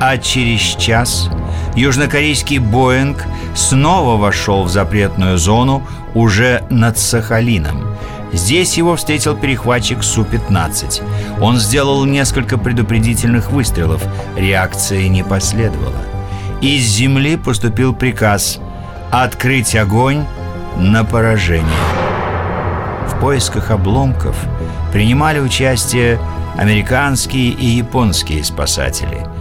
А 0.00 0.16
через 0.18 0.60
час 0.60 1.30
южнокорейский 1.76 2.58
«Боинг» 2.58 3.24
снова 3.54 4.16
вошел 4.16 4.64
в 4.64 4.70
запретную 4.70 5.38
зону 5.38 5.86
уже 6.14 6.62
над 6.70 6.98
Сахалином. 6.98 7.96
Здесь 8.32 8.76
его 8.76 8.96
встретил 8.96 9.36
перехватчик 9.36 10.02
Су-15. 10.02 11.02
Он 11.40 11.58
сделал 11.58 12.04
несколько 12.04 12.58
предупредительных 12.58 13.50
выстрелов. 13.50 14.02
Реакции 14.36 15.06
не 15.06 15.22
последовало. 15.22 16.02
Из 16.60 16.82
земли 16.82 17.36
поступил 17.36 17.94
приказ 17.94 18.58
открыть 19.12 19.76
огонь 19.76 20.24
на 20.76 21.04
поражение. 21.04 21.70
В 23.08 23.20
поисках 23.20 23.70
обломков 23.70 24.36
принимали 24.92 25.38
участие 25.38 26.18
американские 26.56 27.50
и 27.50 27.66
японские 27.66 28.42
спасатели– 28.42 29.26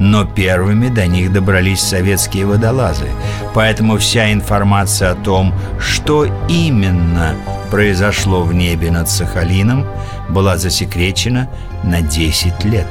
но 0.00 0.24
первыми 0.24 0.88
до 0.88 1.06
них 1.06 1.32
добрались 1.32 1.80
советские 1.80 2.46
водолазы, 2.46 3.06
поэтому 3.54 3.98
вся 3.98 4.32
информация 4.32 5.12
о 5.12 5.14
том, 5.14 5.54
что 5.78 6.26
именно 6.48 7.36
произошло 7.70 8.42
в 8.42 8.54
небе 8.54 8.90
над 8.90 9.08
Сахалином, 9.08 9.86
была 10.30 10.56
засекречена 10.56 11.48
на 11.84 12.00
10 12.00 12.64
лет. 12.64 12.86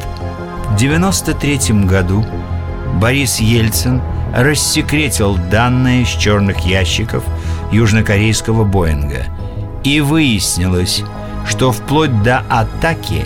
В 0.69 0.75
1993 0.75 1.85
году 1.85 2.23
Борис 3.01 3.39
Ельцин 3.39 4.01
рассекретил 4.35 5.37
данные 5.49 6.03
из 6.03 6.09
черных 6.09 6.59
ящиков 6.59 7.23
южнокорейского 7.71 8.63
Боинга. 8.65 9.25
И 9.83 9.99
выяснилось, 9.99 11.03
что 11.47 11.71
вплоть 11.71 12.21
до 12.21 12.43
атаки 12.49 13.25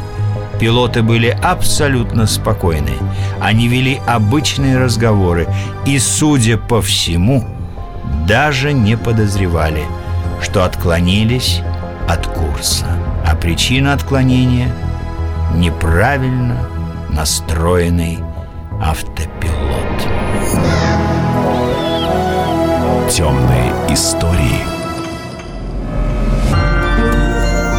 Пилоты 0.60 1.02
были 1.02 1.28
абсолютно 1.28 2.28
спокойны. 2.28 2.94
Они 3.42 3.68
вели 3.68 4.00
обычные 4.08 4.78
разговоры 4.78 5.48
и, 5.86 6.00
судя 6.00 6.58
по 6.58 6.82
всему, 6.82 7.44
даже 8.28 8.74
не 8.74 8.96
подозревали, 8.96 9.84
что 10.42 10.64
отклонились 10.64 11.62
от 12.08 12.28
курса. 12.28 12.86
А 13.26 13.36
причина 13.36 13.94
отклонения– 13.94 14.74
неправильно 15.56 16.58
настроенный 17.10 18.20
автопилот. 18.82 19.54
Темные 23.10 23.72
истории. 23.90 24.60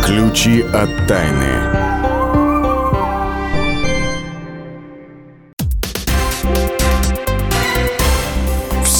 Ключи 0.04 0.62
от 0.62 1.06
тайны. 1.08 1.83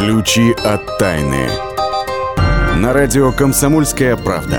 Ключи 0.00 0.56
от 0.64 0.96
тайны. 0.96 1.46
На 2.78 2.94
радио 2.94 3.32
«Комсомольская 3.32 4.16
правда». 4.16 4.58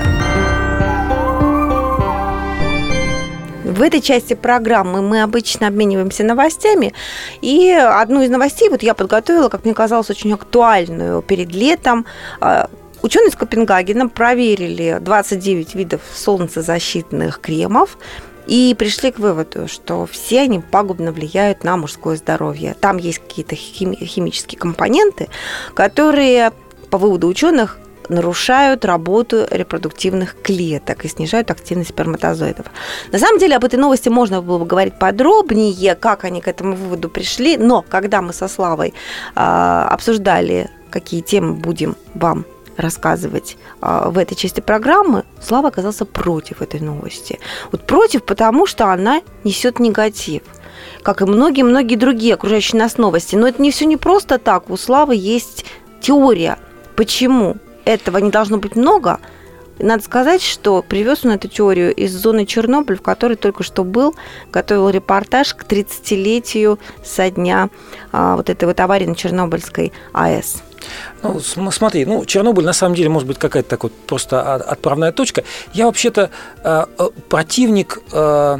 В 3.64 3.82
этой 3.82 4.00
части 4.00 4.34
программы 4.34 5.02
мы 5.02 5.20
обычно 5.20 5.66
обмениваемся 5.66 6.22
новостями. 6.22 6.94
И 7.40 7.72
одну 7.72 8.22
из 8.22 8.30
новостей 8.30 8.68
вот 8.68 8.84
я 8.84 8.94
подготовила, 8.94 9.48
как 9.48 9.64
мне 9.64 9.74
казалось, 9.74 10.10
очень 10.10 10.32
актуальную 10.32 11.22
перед 11.22 11.52
летом. 11.52 12.06
А, 12.40 12.70
ученые 13.02 13.30
из 13.30 13.34
Копенгагена 13.34 14.08
проверили 14.08 14.98
29 15.00 15.74
видов 15.74 16.02
солнцезащитных 16.14 17.40
кремов 17.40 17.98
и 18.46 18.74
пришли 18.78 19.12
к 19.12 19.18
выводу, 19.18 19.68
что 19.68 20.06
все 20.06 20.40
они 20.42 20.60
пагубно 20.60 21.12
влияют 21.12 21.64
на 21.64 21.76
мужское 21.76 22.16
здоровье. 22.16 22.74
Там 22.80 22.96
есть 22.96 23.18
какие-то 23.18 23.54
хими- 23.54 24.04
химические 24.04 24.58
компоненты, 24.58 25.28
которые, 25.74 26.52
по 26.90 26.98
выводу 26.98 27.28
ученых, 27.28 27.78
нарушают 28.08 28.84
работу 28.84 29.46
репродуктивных 29.50 30.36
клеток 30.42 31.04
и 31.04 31.08
снижают 31.08 31.50
активность 31.50 31.90
сперматозоидов. 31.90 32.66
На 33.10 33.18
самом 33.18 33.38
деле 33.38 33.56
об 33.56 33.64
этой 33.64 33.76
новости 33.78 34.08
можно 34.08 34.42
было 34.42 34.58
бы 34.58 34.66
говорить 34.66 34.98
подробнее, 34.98 35.94
как 35.94 36.24
они 36.24 36.40
к 36.40 36.48
этому 36.48 36.74
выводу 36.74 37.08
пришли, 37.08 37.56
но 37.56 37.82
когда 37.82 38.20
мы 38.22 38.32
со 38.32 38.48
Славой 38.48 38.92
э, 39.34 39.40
обсуждали, 39.40 40.70
какие 40.90 41.20
темы 41.20 41.54
будем 41.54 41.96
вам 42.14 42.44
рассказывать 42.76 43.56
э, 43.80 44.02
в 44.06 44.18
этой 44.18 44.34
части 44.34 44.60
программы, 44.60 45.24
Слава 45.40 45.68
оказался 45.68 46.04
против 46.04 46.62
этой 46.62 46.80
новости. 46.80 47.38
Вот 47.70 47.86
против, 47.86 48.24
потому 48.24 48.66
что 48.66 48.86
она 48.86 49.22
несет 49.44 49.78
негатив 49.78 50.42
как 51.02 51.20
и 51.20 51.24
многие-многие 51.24 51.96
другие 51.96 52.34
окружающие 52.34 52.78
нас 52.78 52.96
новости. 52.96 53.36
Но 53.36 53.48
это 53.48 53.60
не 53.60 53.70
все 53.70 53.86
не 53.86 53.96
просто 53.96 54.38
так. 54.38 54.70
У 54.70 54.76
Славы 54.76 55.16
есть 55.16 55.64
теория, 56.00 56.58
почему 56.96 57.56
этого 57.84 58.18
не 58.18 58.30
должно 58.30 58.58
быть 58.58 58.76
много. 58.76 59.18
Надо 59.78 60.04
сказать, 60.04 60.42
что 60.42 60.82
привез 60.82 61.24
он 61.24 61.32
эту 61.32 61.48
теорию 61.48 61.94
из 61.94 62.12
зоны 62.12 62.46
Чернобыль, 62.46 62.98
в 62.98 63.02
которой 63.02 63.36
только 63.36 63.62
что 63.62 63.84
был, 63.84 64.14
готовил 64.52 64.90
репортаж 64.90 65.54
к 65.54 65.64
30-летию 65.64 66.78
со 67.02 67.30
дня 67.30 67.68
а, 68.12 68.36
вот 68.36 68.48
этой 68.50 68.66
вот 68.66 68.78
аварии 68.78 69.06
на 69.06 69.16
Чернобыльской 69.16 69.92
АЭС. 70.12 70.62
Ну, 71.22 71.70
смотри, 71.70 72.04
ну, 72.04 72.24
Чернобыль 72.24 72.64
на 72.64 72.72
самом 72.72 72.94
деле 72.94 73.08
может 73.08 73.28
быть 73.28 73.38
какая-то 73.38 73.68
так 73.68 73.82
вот 73.84 73.92
просто 74.06 74.54
отправная 74.54 75.12
точка. 75.12 75.44
Я 75.72 75.86
вообще-то 75.86 76.30
э, 76.64 76.84
противник 77.28 78.00
э, 78.12 78.58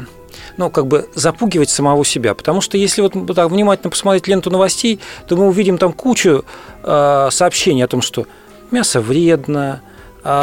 ну, 0.57 0.69
как 0.69 0.87
бы 0.87 1.09
запугивать 1.15 1.69
самого 1.69 2.05
себя. 2.05 2.33
Потому 2.33 2.61
что 2.61 2.77
если 2.77 3.01
вот 3.01 3.13
так 3.35 3.49
внимательно 3.49 3.89
посмотреть 3.89 4.27
ленту 4.27 4.49
новостей, 4.49 4.99
то 5.27 5.35
мы 5.35 5.47
увидим 5.47 5.77
там 5.77 5.93
кучу 5.93 6.45
э, 6.83 7.27
сообщений 7.31 7.83
о 7.83 7.87
том, 7.87 8.01
что 8.01 8.25
мясо 8.71 9.01
вредно, 9.01 9.81
а 9.81 9.92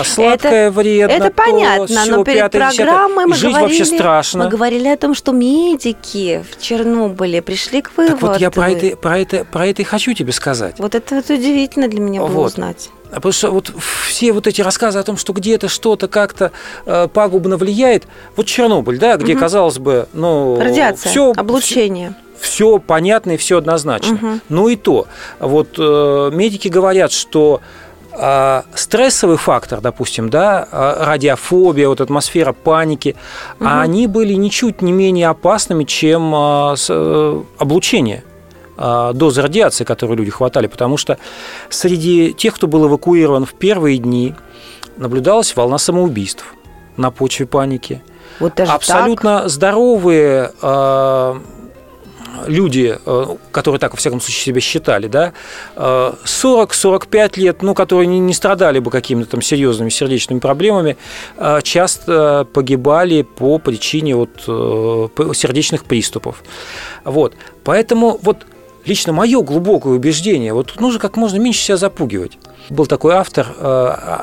сладкое 0.04 0.68
это, 0.68 0.72
вредно. 0.72 1.12
Это 1.12 1.30
понятно, 1.30 2.04
то, 2.04 2.10
но 2.10 2.24
перед 2.24 2.50
программой 2.50 3.26
мы 3.26 3.36
жить 3.36 3.50
говорили, 3.50 3.78
вообще 3.78 3.84
страшно. 3.84 4.44
мы 4.44 4.50
говорили 4.50 4.88
о 4.88 4.96
том, 4.96 5.14
что 5.14 5.32
медики 5.32 6.44
в 6.50 6.60
Чернобыле 6.60 7.42
пришли 7.42 7.82
к 7.82 7.92
выводу. 7.96 8.16
Так 8.16 8.22
вот 8.22 8.40
я 8.40 8.50
про 8.50 8.70
это, 8.70 8.96
про 8.96 9.18
это, 9.18 9.44
про 9.44 9.66
это 9.66 9.82
и 9.82 9.84
хочу 9.84 10.12
тебе 10.12 10.32
сказать. 10.32 10.76
Вот 10.78 10.94
это 10.94 11.16
вот 11.16 11.30
удивительно 11.30 11.88
для 11.88 12.00
меня 12.00 12.20
было 12.20 12.28
вот. 12.28 12.52
узнать. 12.52 12.90
А 13.10 13.16
потому 13.16 13.32
что 13.32 13.50
вот 13.50 13.72
все 14.06 14.32
вот 14.32 14.46
эти 14.46 14.60
рассказы 14.62 14.98
о 14.98 15.02
том, 15.02 15.16
что 15.16 15.32
где-то 15.32 15.68
что-то 15.68 16.06
как-то 16.06 16.52
э, 16.86 17.08
пагубно 17.12 17.56
влияет, 17.56 18.06
вот 18.36 18.46
Чернобыль, 18.46 18.98
да, 18.98 19.16
где, 19.16 19.32
угу. 19.32 19.40
казалось 19.40 19.78
бы, 19.78 20.06
ну, 20.12 20.60
радиация, 20.60 21.10
все, 21.10 21.32
облучение. 21.36 22.14
Все, 22.38 22.50
все 22.50 22.78
понятно 22.78 23.32
и 23.32 23.36
все 23.36 23.58
однозначно. 23.58 24.14
Угу. 24.14 24.40
Ну 24.48 24.68
и 24.68 24.76
то, 24.76 25.06
вот 25.40 25.70
э, 25.78 26.30
медики 26.32 26.68
говорят, 26.68 27.10
что 27.10 27.60
а, 27.60 27.64
стрессовый 28.74 29.36
фактор, 29.36 29.80
допустим, 29.80 30.30
да, 30.30 30.66
а, 30.70 31.04
радиофобия, 31.04 31.88
вот 31.88 32.00
атмосфера 32.00 32.52
паники, 32.52 33.16
угу. 33.58 33.68
они 33.68 34.06
были 34.06 34.34
ничуть 34.34 34.82
не 34.82 34.92
менее 34.92 35.28
опасными, 35.28 35.84
чем 35.84 36.32
а, 36.34 36.74
э, 36.88 37.42
облучение 37.58 38.24
дозы 39.12 39.42
радиации, 39.42 39.84
которые 39.84 40.16
люди 40.16 40.30
хватали, 40.30 40.66
потому 40.66 40.96
что 40.96 41.18
среди 41.68 42.32
тех, 42.32 42.54
кто 42.54 42.66
был 42.66 42.88
эвакуирован 42.88 43.44
в 43.44 43.52
первые 43.52 43.98
дни, 43.98 44.34
наблюдалась 44.96 45.54
волна 45.54 45.76
самоубийств 45.76 46.46
на 46.96 47.10
почве 47.10 47.44
паники. 47.44 48.02
Вот 48.38 48.54
даже 48.54 48.72
Абсолютно 48.72 49.40
так? 49.40 49.50
здоровые 49.50 50.50
люди, 52.46 52.98
э, 53.04 53.26
которые 53.52 53.78
так, 53.78 53.92
во 53.92 53.96
всяком 53.96 54.20
случае, 54.20 54.44
себя 54.44 54.60
считали, 54.60 55.06
да, 55.06 55.32
40-45 55.76 57.32
э, 57.36 57.40
лет, 57.40 57.62
ну, 57.62 57.74
которые 57.74 58.06
не 58.06 58.34
страдали 58.34 58.78
бы 58.78 58.90
какими-то 58.90 59.30
там 59.30 59.42
серьезными 59.42 59.88
сердечными 59.88 60.38
проблемами, 60.38 60.96
э, 61.36 61.60
часто 61.62 62.46
погибали 62.52 63.22
по 63.22 63.58
причине 63.58 64.16
вот 64.16 64.30
сердечных 65.36 65.84
приступов. 65.84 66.42
Вот. 67.04 67.34
Поэтому 67.64 68.18
вот 68.22 68.46
лично 68.84 69.12
мое 69.12 69.42
глубокое 69.42 69.94
убеждение, 69.94 70.52
вот 70.52 70.80
нужно 70.80 70.98
как 70.98 71.16
можно 71.16 71.38
меньше 71.38 71.60
себя 71.60 71.76
запугивать. 71.76 72.38
Был 72.70 72.86
такой 72.86 73.14
автор 73.14 73.46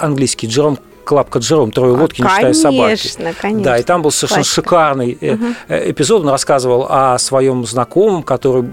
английский 0.02 0.48
Джером 0.48 0.80
Клапка 1.08 1.40
Джером 1.40 1.72
«Трое 1.72 1.94
лодки, 1.94 2.22
не 2.22 2.28
считая 2.28 2.54
собаки». 2.54 3.02
Конечно, 3.02 3.34
Да, 3.64 3.78
и 3.78 3.84
там 3.84 4.02
был 4.02 4.12
совершенно 4.12 4.44
Классика. 4.44 4.62
шикарный 4.62 5.18
угу. 5.22 5.46
эпизод. 5.70 6.24
Он 6.24 6.30
рассказывал 6.30 6.86
о 6.90 7.18
своем 7.18 7.66
знакомом, 7.66 8.24
который 8.24 8.66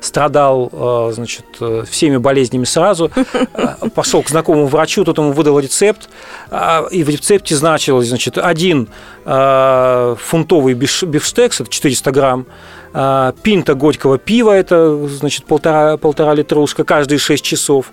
страдал, 0.00 0.70
э, 0.72 1.12
значит, 1.14 1.44
всеми 1.90 2.16
болезнями 2.16 2.64
сразу. 2.64 3.10
Пошел 3.94 4.22
к 4.22 4.30
знакомому 4.30 4.66
врачу, 4.66 5.04
тот 5.04 5.18
ему 5.18 5.32
выдал 5.32 5.58
рецепт, 5.58 6.08
а, 6.50 6.86
и 6.90 7.04
в 7.04 7.08
рецепте 7.10 7.54
значилось, 7.54 8.08
значит, 8.08 8.38
один 8.38 8.88
фунтовый 9.24 10.74
бифштекс, 10.74 11.60
это 11.60 11.70
400 11.70 12.10
грамм, 12.10 12.46
а, 12.48 12.81
пинта 12.92 13.74
горького 13.74 14.18
пива, 14.18 14.50
это, 14.52 15.06
значит, 15.08 15.44
полтора, 15.44 15.96
полтора 15.96 16.34
литрушка 16.34 16.84
каждые 16.84 17.18
6 17.18 17.42
часов, 17.42 17.92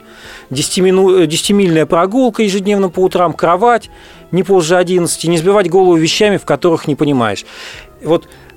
10-мильная 0.49 1.85
прогулка 1.85 2.43
ежедневно 2.43 2.89
по 2.89 2.99
утрам, 2.99 3.33
кровать 3.33 3.89
не 4.31 4.43
позже 4.43 4.75
11, 4.75 5.23
не 5.25 5.37
сбивать 5.37 5.69
голову 5.69 5.95
вещами, 5.95 6.37
в 6.37 6.45
которых 6.45 6.87
не 6.87 6.95
понимаешь. 6.95 7.45
Вот 8.03 8.27
Э, 8.27 8.48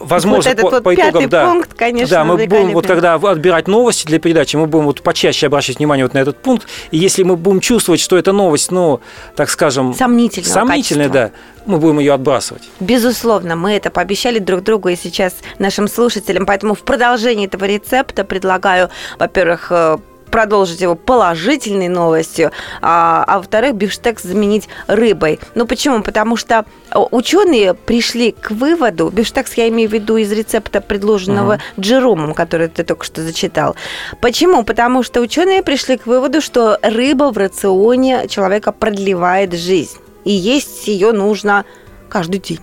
возможно, 0.00 0.50
вот 0.50 0.58
этот 0.58 0.62
по, 0.62 0.70
вот 0.70 0.84
по 0.84 0.94
итогам, 0.94 1.28
да. 1.28 1.46
пункт, 1.46 1.74
конечно, 1.74 2.16
Да, 2.16 2.24
мы 2.24 2.46
будем, 2.46 2.72
вот 2.72 2.86
когда 2.86 3.14
отбирать 3.14 3.68
новости 3.68 4.06
для 4.06 4.18
передачи, 4.18 4.56
мы 4.56 4.66
будем 4.66 4.84
вот 4.84 5.02
почаще 5.02 5.46
обращать 5.46 5.78
внимание 5.78 6.04
вот 6.04 6.14
на 6.14 6.18
этот 6.18 6.42
пункт. 6.42 6.66
И 6.90 6.98
если 6.98 7.22
мы 7.22 7.36
будем 7.36 7.60
чувствовать, 7.60 8.00
что 8.00 8.16
эта 8.16 8.32
новость, 8.32 8.70
ну, 8.70 9.00
так 9.34 9.48
скажем... 9.50 9.94
Сомнительная, 9.94 10.66
качества. 10.66 11.08
да. 11.08 11.30
Мы 11.64 11.78
будем 11.78 12.00
ее 12.00 12.12
отбрасывать. 12.12 12.68
Безусловно, 12.80 13.54
мы 13.54 13.72
это 13.72 13.90
пообещали 13.90 14.40
друг 14.40 14.62
другу 14.62 14.88
и 14.88 14.96
сейчас 14.96 15.34
нашим 15.58 15.86
слушателям. 15.86 16.44
Поэтому 16.44 16.74
в 16.74 16.80
продолжении 16.80 17.46
этого 17.46 17.64
рецепта 17.64 18.24
предлагаю, 18.24 18.90
во-первых, 19.18 19.68
э, 19.70 19.98
продолжить 20.32 20.80
его 20.80 20.96
положительной 20.96 21.88
новостью, 21.88 22.50
а, 22.80 23.22
а 23.28 23.36
во-вторых, 23.36 23.74
бифштекс 23.74 24.22
заменить 24.24 24.68
рыбой. 24.88 25.38
Ну 25.54 25.66
почему? 25.66 26.02
Потому 26.02 26.36
что 26.36 26.64
ученые 27.10 27.74
пришли 27.74 28.32
к 28.32 28.50
выводу, 28.50 29.10
бифштекс 29.10 29.54
я 29.54 29.68
имею 29.68 29.90
в 29.90 29.92
виду 29.92 30.16
из 30.16 30.32
рецепта, 30.32 30.80
предложенного 30.80 31.56
uh-huh. 31.56 31.80
Джеромом, 31.80 32.34
который 32.34 32.68
ты 32.68 32.82
только 32.82 33.04
что 33.04 33.22
зачитал. 33.22 33.76
Почему? 34.20 34.64
Потому 34.64 35.02
что 35.02 35.20
ученые 35.20 35.62
пришли 35.62 35.98
к 35.98 36.06
выводу, 36.06 36.40
что 36.40 36.78
рыба 36.82 37.30
в 37.30 37.36
рационе 37.36 38.26
человека 38.26 38.72
продлевает 38.72 39.52
жизнь, 39.52 39.98
и 40.24 40.32
есть 40.32 40.88
ее 40.88 41.12
нужно 41.12 41.66
каждый 42.08 42.40
день. 42.40 42.60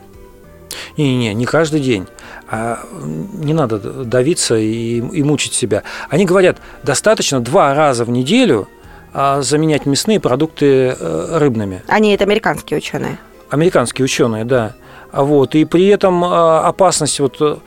Не-не-не, 0.97 1.33
не 1.33 1.45
каждый 1.45 1.79
день. 1.79 2.07
А 2.47 2.79
не 3.01 3.53
надо 3.53 3.79
давиться 3.79 4.57
и, 4.57 4.97
и 4.97 5.23
мучить 5.23 5.53
себя. 5.53 5.83
Они 6.09 6.25
говорят, 6.25 6.57
достаточно 6.83 7.39
два 7.39 7.73
раза 7.73 8.05
в 8.05 8.09
неделю 8.09 8.67
а, 9.13 9.41
заменять 9.41 9.85
мясные 9.85 10.19
продукты 10.19 10.95
э, 10.99 11.37
рыбными. 11.37 11.81
Они 11.87 12.13
это 12.13 12.25
американские 12.25 12.77
ученые. 12.77 13.17
Американские 13.49 14.05
ученые, 14.05 14.45
да. 14.45 14.75
Вот. 15.11 15.55
И 15.55 15.65
при 15.65 15.87
этом 15.87 16.23
а, 16.23 16.67
опасность 16.67 17.19
вот 17.19 17.37
э, 17.39 17.57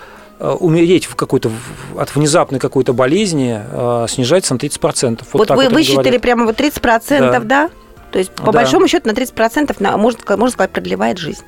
умереть 0.61 1.07
в 1.07 1.17
какой-то, 1.17 1.51
от 1.99 2.15
внезапной 2.15 2.61
какой-то 2.61 2.93
болезни 2.93 3.61
а, 3.61 4.07
снижается 4.09 4.55
на 4.55 4.59
30%. 4.59 5.23
Вот, 5.33 5.51
вот 5.51 5.57
вы 5.57 5.69
высчитали 5.69 6.05
говорят. 6.05 6.23
прямо 6.23 6.45
вот 6.47 6.61
30%, 6.61 7.19
да? 7.19 7.41
да? 7.41 7.71
То 8.13 8.19
есть, 8.19 8.31
по 8.33 8.47
да. 8.47 8.53
большому 8.53 8.87
счету, 8.87 9.09
на 9.09 9.13
30% 9.13 9.97
можно, 9.97 10.37
можно 10.37 10.51
сказать, 10.51 10.71
продлевает 10.71 11.19
жизнь. 11.19 11.45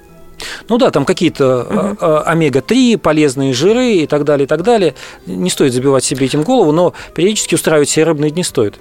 Ну 0.68 0.78
да, 0.78 0.90
там 0.90 1.04
какие-то 1.04 1.96
угу. 1.98 2.22
омега-3, 2.26 2.98
полезные 2.98 3.52
жиры 3.52 3.92
и 3.92 4.06
так 4.06 4.24
далее, 4.24 4.44
и 4.44 4.48
так 4.48 4.62
далее. 4.62 4.94
Не 5.26 5.50
стоит 5.50 5.72
забивать 5.72 6.04
себе 6.04 6.26
этим 6.26 6.42
голову, 6.42 6.72
но 6.72 6.94
периодически 7.14 7.54
устраивать 7.54 7.88
себе 7.88 8.04
рыбные 8.04 8.30
дни 8.30 8.42
стоит. 8.44 8.74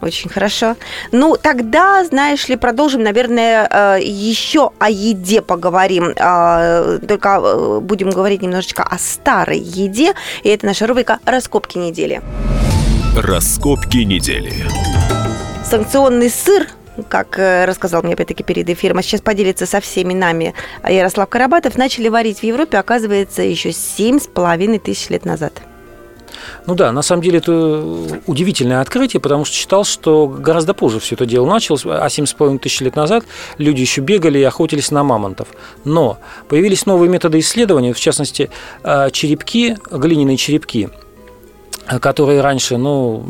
Очень 0.00 0.30
хорошо. 0.30 0.76
Ну, 1.10 1.36
тогда, 1.36 2.04
знаешь 2.04 2.48
ли, 2.48 2.54
продолжим, 2.54 3.02
наверное, 3.02 3.98
еще 3.98 4.70
о 4.78 4.88
еде 4.88 5.42
поговорим. 5.42 6.14
Только 6.14 7.80
будем 7.80 8.10
говорить 8.10 8.40
немножечко 8.40 8.84
о 8.84 8.96
старой 8.96 9.58
еде. 9.58 10.14
И 10.44 10.50
это 10.50 10.66
наша 10.66 10.86
рубрика 10.86 11.18
«Раскопки 11.24 11.78
недели». 11.78 12.22
Раскопки 13.16 14.04
недели. 14.04 14.52
Санкционный 15.68 16.30
сыр 16.30 16.68
как 17.08 17.38
э, 17.38 17.64
рассказал 17.64 18.02
мне 18.02 18.14
опять-таки 18.14 18.42
перед 18.42 18.68
эфиром, 18.68 18.98
а 18.98 19.02
сейчас 19.02 19.20
поделится 19.20 19.66
со 19.66 19.80
всеми 19.80 20.14
нами 20.14 20.54
Ярослав 20.88 21.28
Карабатов, 21.28 21.76
начали 21.76 22.08
варить 22.08 22.40
в 22.40 22.42
Европе, 22.42 22.78
оказывается, 22.78 23.42
еще 23.42 23.72
семь 23.72 24.18
с 24.18 24.26
половиной 24.26 24.78
тысяч 24.78 25.08
лет 25.08 25.24
назад. 25.24 25.52
Ну 26.66 26.74
да, 26.74 26.92
на 26.92 27.02
самом 27.02 27.22
деле 27.22 27.38
это 27.38 27.82
удивительное 28.26 28.80
открытие, 28.80 29.20
потому 29.20 29.44
что 29.44 29.54
считал, 29.54 29.84
что 29.84 30.26
гораздо 30.26 30.74
позже 30.74 31.00
все 31.00 31.14
это 31.14 31.26
дело 31.26 31.46
началось, 31.46 31.84
а 31.84 32.06
7,5 32.06 32.58
тысяч 32.58 32.80
лет 32.80 32.96
назад 32.96 33.24
люди 33.56 33.80
еще 33.80 34.00
бегали 34.00 34.38
и 34.38 34.42
охотились 34.42 34.90
на 34.90 35.02
мамонтов. 35.02 35.48
Но 35.84 36.18
появились 36.48 36.86
новые 36.86 37.08
методы 37.10 37.38
исследования, 37.40 37.92
в 37.92 38.00
частности, 38.00 38.50
э, 38.82 39.10
черепки, 39.10 39.76
глиняные 39.90 40.36
черепки– 40.36 40.88
которые 42.00 42.42
раньше, 42.42 42.76
ну, 42.76 43.24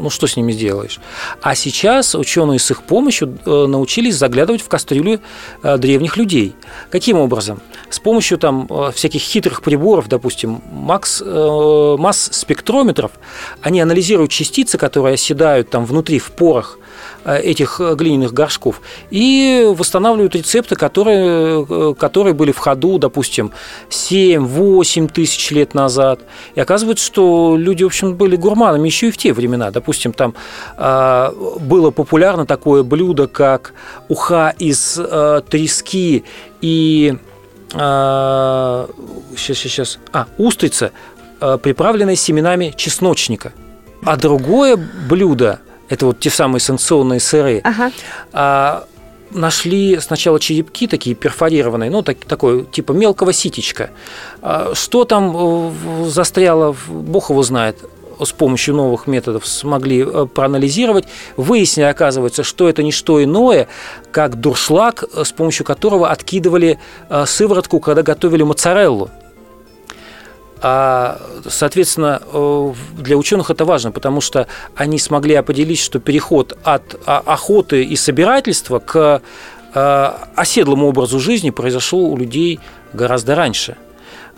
ну 0.00 0.10
что 0.10 0.26
с 0.26 0.36
ними 0.36 0.52
сделаешь. 0.52 0.98
А 1.42 1.54
сейчас 1.54 2.14
ученые 2.14 2.58
с 2.58 2.70
их 2.70 2.82
помощью 2.82 3.38
э, 3.44 3.66
научились 3.66 4.16
заглядывать 4.16 4.62
в 4.62 4.68
кастрюли 4.68 5.20
э, 5.62 5.76
древних 5.76 6.16
людей. 6.16 6.54
Каким 6.90 7.18
образом? 7.18 7.60
С 7.90 7.98
помощью 7.98 8.38
там 8.38 8.66
э, 8.70 8.92
всяких 8.94 9.20
хитрых 9.20 9.62
приборов, 9.62 10.08
допустим, 10.08 10.62
макс, 10.72 11.22
масс-спектрометров, 11.22 13.12
они 13.60 13.80
анализируют 13.80 14.30
частицы, 14.30 14.78
которые 14.78 15.14
оседают 15.14 15.70
там 15.70 15.84
внутри 15.84 16.18
в 16.18 16.30
порах 16.30 16.78
этих 17.36 17.80
э, 17.80 17.94
глиняных 17.94 18.32
горшков 18.32 18.80
и 19.10 19.70
восстанавливают 19.76 20.34
рецепты, 20.34 20.76
которые, 20.76 21.66
э, 21.68 21.94
которые 21.98 22.34
были 22.34 22.52
в 22.52 22.58
ходу, 22.58 22.98
допустим, 22.98 23.52
7-8 23.90 25.12
тысяч 25.12 25.50
лет 25.50 25.74
назад. 25.74 26.20
И 26.54 26.60
оказывается, 26.60 27.04
что 27.04 27.56
люди, 27.56 27.84
в 27.84 27.88
общем, 27.88 28.14
были 28.14 28.36
гурманами 28.36 28.86
еще 28.86 29.08
и 29.08 29.10
в 29.10 29.18
те 29.18 29.32
времена. 29.32 29.70
Допустим, 29.70 30.12
там 30.12 30.34
было 30.76 31.90
популярно 31.90 32.46
такое 32.46 32.82
блюдо, 32.82 33.26
как 33.26 33.74
уха 34.08 34.54
из 34.58 35.00
трески 35.50 36.24
и 36.60 37.16
сейчас, 37.70 39.58
сейчас, 39.58 39.98
а, 40.12 40.26
устрица, 40.38 40.92
приправленная 41.38 42.16
семенами 42.16 42.72
чесночника. 42.76 43.52
А 44.04 44.16
другое 44.16 44.76
блюдо 45.08 45.60
это 45.88 46.06
вот 46.06 46.20
те 46.20 46.30
самые 46.30 46.60
санкционные 46.60 47.20
сыры, 47.20 47.60
ага. 47.64 47.90
а, 48.32 48.84
нашли 49.30 49.98
сначала 50.00 50.40
черепки 50.40 50.86
такие 50.86 51.14
перфорированные, 51.14 51.90
ну, 51.90 52.02
так, 52.02 52.18
такой 52.18 52.64
типа 52.64 52.92
мелкого 52.92 53.32
ситечка. 53.32 53.90
А, 54.42 54.72
что 54.74 55.04
там 55.04 55.34
э, 55.36 56.04
застряло, 56.06 56.76
бог 56.88 57.30
его 57.30 57.42
знает 57.42 57.76
с 58.20 58.32
помощью 58.32 58.74
новых 58.74 59.06
методов 59.06 59.46
смогли 59.46 60.04
э, 60.04 60.26
проанализировать, 60.26 61.04
выяснили, 61.36 61.86
оказывается, 61.86 62.42
что 62.42 62.68
это 62.68 62.82
не 62.82 62.90
что 62.90 63.22
иное, 63.22 63.68
как 64.10 64.36
дуршлаг, 64.36 65.04
э, 65.04 65.24
с 65.24 65.32
помощью 65.32 65.64
которого 65.64 66.10
откидывали 66.10 66.78
сыворотку, 67.26 67.80
когда 67.80 68.02
готовили 68.02 68.42
моцареллу. 68.42 69.10
А, 70.60 71.20
соответственно, 71.46 72.20
э, 72.32 72.72
для 72.98 73.16
ученых 73.16 73.50
это 73.50 73.64
важно, 73.64 73.92
потому 73.92 74.20
что 74.20 74.46
они 74.74 74.98
смогли 74.98 75.34
определить, 75.34 75.78
что 75.78 76.00
переход 76.00 76.58
от 76.64 77.00
а, 77.06 77.22
охоты 77.24 77.84
и 77.84 77.96
собирательства 77.96 78.78
к 78.80 79.22
э, 79.74 80.10
оседлому 80.34 80.88
образу 80.88 81.20
жизни 81.20 81.50
произошел 81.50 82.00
у 82.00 82.16
людей 82.16 82.60
гораздо 82.92 83.34
раньше– 83.34 83.76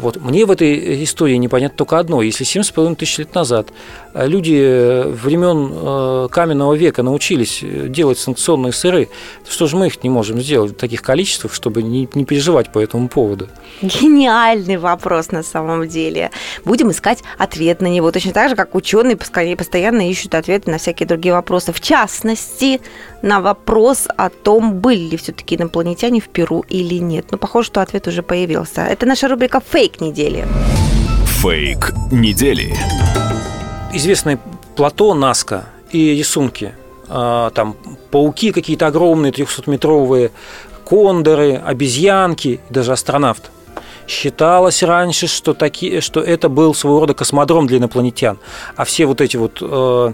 вот. 0.01 0.17
Мне 0.17 0.47
в 0.47 0.51
этой 0.51 1.05
истории 1.05 1.35
непонятно 1.37 1.77
только 1.77 1.99
одно. 1.99 2.23
Если 2.23 2.47
7,5 2.47 2.97
тысяч 2.97 3.19
лет 3.19 3.35
назад 3.35 3.69
э, 4.15 4.27
люди 4.27 4.59
э, 4.59 5.09
времен 5.09 5.73
э, 5.73 6.29
каменного 6.31 6.75
века 6.75 7.03
научились 7.03 7.61
делать 7.63 8.19
санкционные 8.19 8.73
сыры, 8.73 9.09
то 9.45 9.53
что 9.53 9.67
же 9.67 9.77
мы 9.77 9.89
их 9.89 10.03
не 10.03 10.09
можем 10.09 10.41
сделать 10.41 10.73
в 10.73 10.77
таких 10.77 11.03
количествах, 11.03 11.53
чтобы 11.53 11.83
не, 11.83 12.09
не 12.15 12.25
переживать 12.25 12.73
по 12.73 12.79
этому 12.79 13.09
поводу? 13.09 13.49
Гениальный 13.83 14.79
вопрос 14.79 15.33
на 15.33 15.43
самом 15.43 15.87
деле. 15.87 16.31
Будем 16.65 16.91
искать 16.91 17.23
ответ 17.37 17.83
на 17.83 17.87
него. 17.87 18.11
Точно 18.11 18.33
так 18.33 18.49
же, 18.49 18.57
как 18.57 18.75
ученые 18.75 19.17
постоянно 19.17 20.09
ищут 20.09 20.35
ответы 20.35 20.71
на 20.71 20.79
всякие 20.79 21.07
другие 21.07 21.35
вопросы. 21.35 21.73
В 21.73 21.81
частности, 21.81 22.81
на 23.23 23.41
вопрос 23.41 24.09
о 24.17 24.31
том, 24.31 24.81
были 24.81 25.11
ли 25.11 25.17
все-таки 25.19 25.57
инопланетяне 25.57 26.21
в 26.21 26.29
Перу 26.29 26.65
или 26.69 26.95
нет. 26.95 27.27
Но 27.31 27.39
похоже, 27.39 27.67
что 27.67 27.83
ответ 27.83 28.07
уже 28.09 28.23
появился. 28.23 28.83
Это 28.83 29.05
наша 29.05 29.29
рубрика 29.29 29.61
«Фейк 29.61 29.90
недели». 29.99 30.47
Фейк 31.41 31.95
недели. 32.13 32.77
Известный 33.95 34.39
плато 34.77 35.15
Наска 35.15 35.65
и 35.91 36.11
рисунки. 36.11 36.75
А, 37.09 37.51
там 37.51 37.77
пауки 38.11 38.53
какие-то 38.53 38.87
огромные, 38.87 39.33
300-метровые, 39.33 40.31
кондоры, 40.85 41.55
обезьянки, 41.55 42.61
даже 42.69 42.93
астронавт. 42.93 43.51
Считалось 44.11 44.83
раньше, 44.83 45.29
что, 45.29 45.55
такие, 45.55 46.01
что 46.01 46.21
это 46.21 46.49
был 46.49 46.75
своего 46.75 46.99
рода 46.99 47.15
космодром 47.15 47.69
для 47.69 47.79
инопланетян. 47.79 48.41
А 48.75 48.85
все 48.85 49.07
вот 49.07 49.21
эти 49.21 49.37
вот 49.37 49.59
э, 49.61 50.13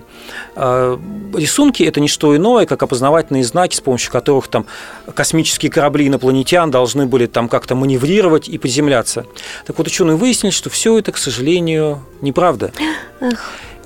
э, 0.55 0.99
рисунки– 1.35 1.83
это 1.85 1.99
не 2.01 2.09
что 2.09 2.37
иное, 2.37 2.67
как 2.67 2.83
опознавательные 2.83 3.43
знаки, 3.43 3.75
с 3.75 3.81
помощью 3.81 4.13
которых 4.13 4.49
там 4.49 4.67
космические 5.15 5.73
корабли 5.73 6.09
инопланетян 6.09 6.71
должны 6.71 7.07
были 7.07 7.25
там 7.25 7.49
как-то 7.49 7.75
маневрировать 7.75 8.51
и 8.51 8.59
приземляться. 8.59 9.25
Так 9.65 9.79
вот, 9.79 9.87
ученые 9.87 10.19
выяснили, 10.19 10.53
что 10.53 10.69
все 10.69 10.99
это, 10.99 11.11
к 11.13 11.17
сожалению, 11.17 12.03
неправда. 12.21 12.73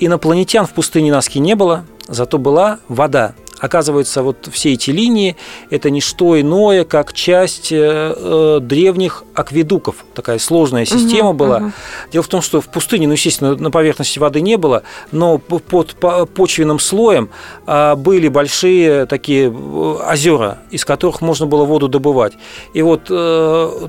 Инопланетян 0.00 0.66
в 0.66 0.70
пустыне 0.70 1.12
Наски 1.12 1.38
не 1.38 1.54
было, 1.54 1.84
зато 2.08 2.38
была 2.38 2.80
вода. 2.88 3.34
Оказывается, 3.60 4.22
вот 4.22 4.48
все 4.50 4.72
эти 4.72 4.90
линии– 4.90 5.36
это 5.70 5.90
не 5.90 6.00
что 6.00 6.40
иное, 6.40 6.84
как 6.84 7.12
часть 7.12 7.70
э, 7.72 7.76
э 8.16 8.58
древних 8.60 9.24
акведуков. 9.34 9.96
Такая 10.14 10.38
сложная 10.38 10.84
система 10.84 11.30
угу, 11.30 11.38
была. 11.38 11.56
Угу. 11.58 11.72
Дело 12.12 12.22
в 12.22 12.28
том, 12.28 12.42
что 12.42 12.60
в 12.60 12.68
пустыне, 12.68 13.06
ну, 13.06 13.12
естественно, 13.12 13.54
на 13.54 13.70
поверхности 13.70 14.18
воды 14.18 14.40
не 14.40 14.56
было, 14.56 14.82
но 15.12 15.38
под 15.38 15.96
почвенным 16.34 16.78
слоем 16.78 17.30
а, 17.66 17.96
были 17.96 18.28
большие 18.28 19.06
такие 19.06 19.50
э, 19.50 20.12
озера, 20.12 20.58
из 20.70 20.84
которых 20.84 21.20
можно 21.20 21.46
было 21.46 21.64
воду 21.64 21.88
добывать. 21.88 22.32
И 22.72 22.82
вот 22.82 23.04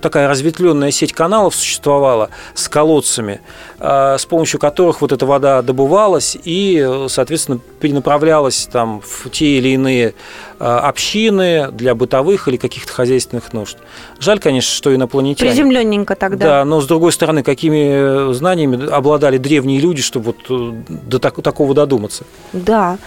такая 0.01 0.27
разветвленная 0.27 0.91
сеть 0.91 1.13
каналов 1.13 1.55
существовала 1.55 2.29
с 2.53 2.67
колодцами, 2.67 3.41
а, 3.79 4.17
с 4.17 4.25
помощью 4.25 4.59
которых 4.59 5.01
вот 5.01 5.11
эта 5.11 5.25
вода 5.25 5.61
добывалась 5.61 6.37
и, 6.43 7.05
соответственно, 7.07 7.59
перенаправлялась 7.79 8.67
там 8.71 9.01
в 9.01 9.29
те 9.29 9.59
или 9.61 9.69
иные 9.69 10.13
а, 10.59 10.79
общины 10.79 11.69
для 11.71 11.95
бытовых 11.95 12.47
или 12.47 12.57
каких-то 12.57 12.91
хозяйственных 12.91 13.53
нужд. 13.53 13.77
Жаль, 14.19 14.39
конечно, 14.39 14.73
что 14.75 14.93
инопланетяне... 14.93 15.51
Приземленненько 15.51 16.15
тогда. 16.15 16.45
Да, 16.45 16.65
но 16.65 16.81
с 16.81 16.87
другой 16.87 17.11
стороны, 17.11 17.43
какими 17.43 18.33
знаниями 18.33 18.89
обладали 18.91 19.37
древние 19.37 19.79
люди, 19.79 20.01
чтобы 20.01 20.33
вот 20.33 20.37
э, 20.49 20.73
до 20.89 21.19
так, 21.19 21.41
такого 21.41 21.73
додуматься? 21.73 22.25
Да 22.51 22.97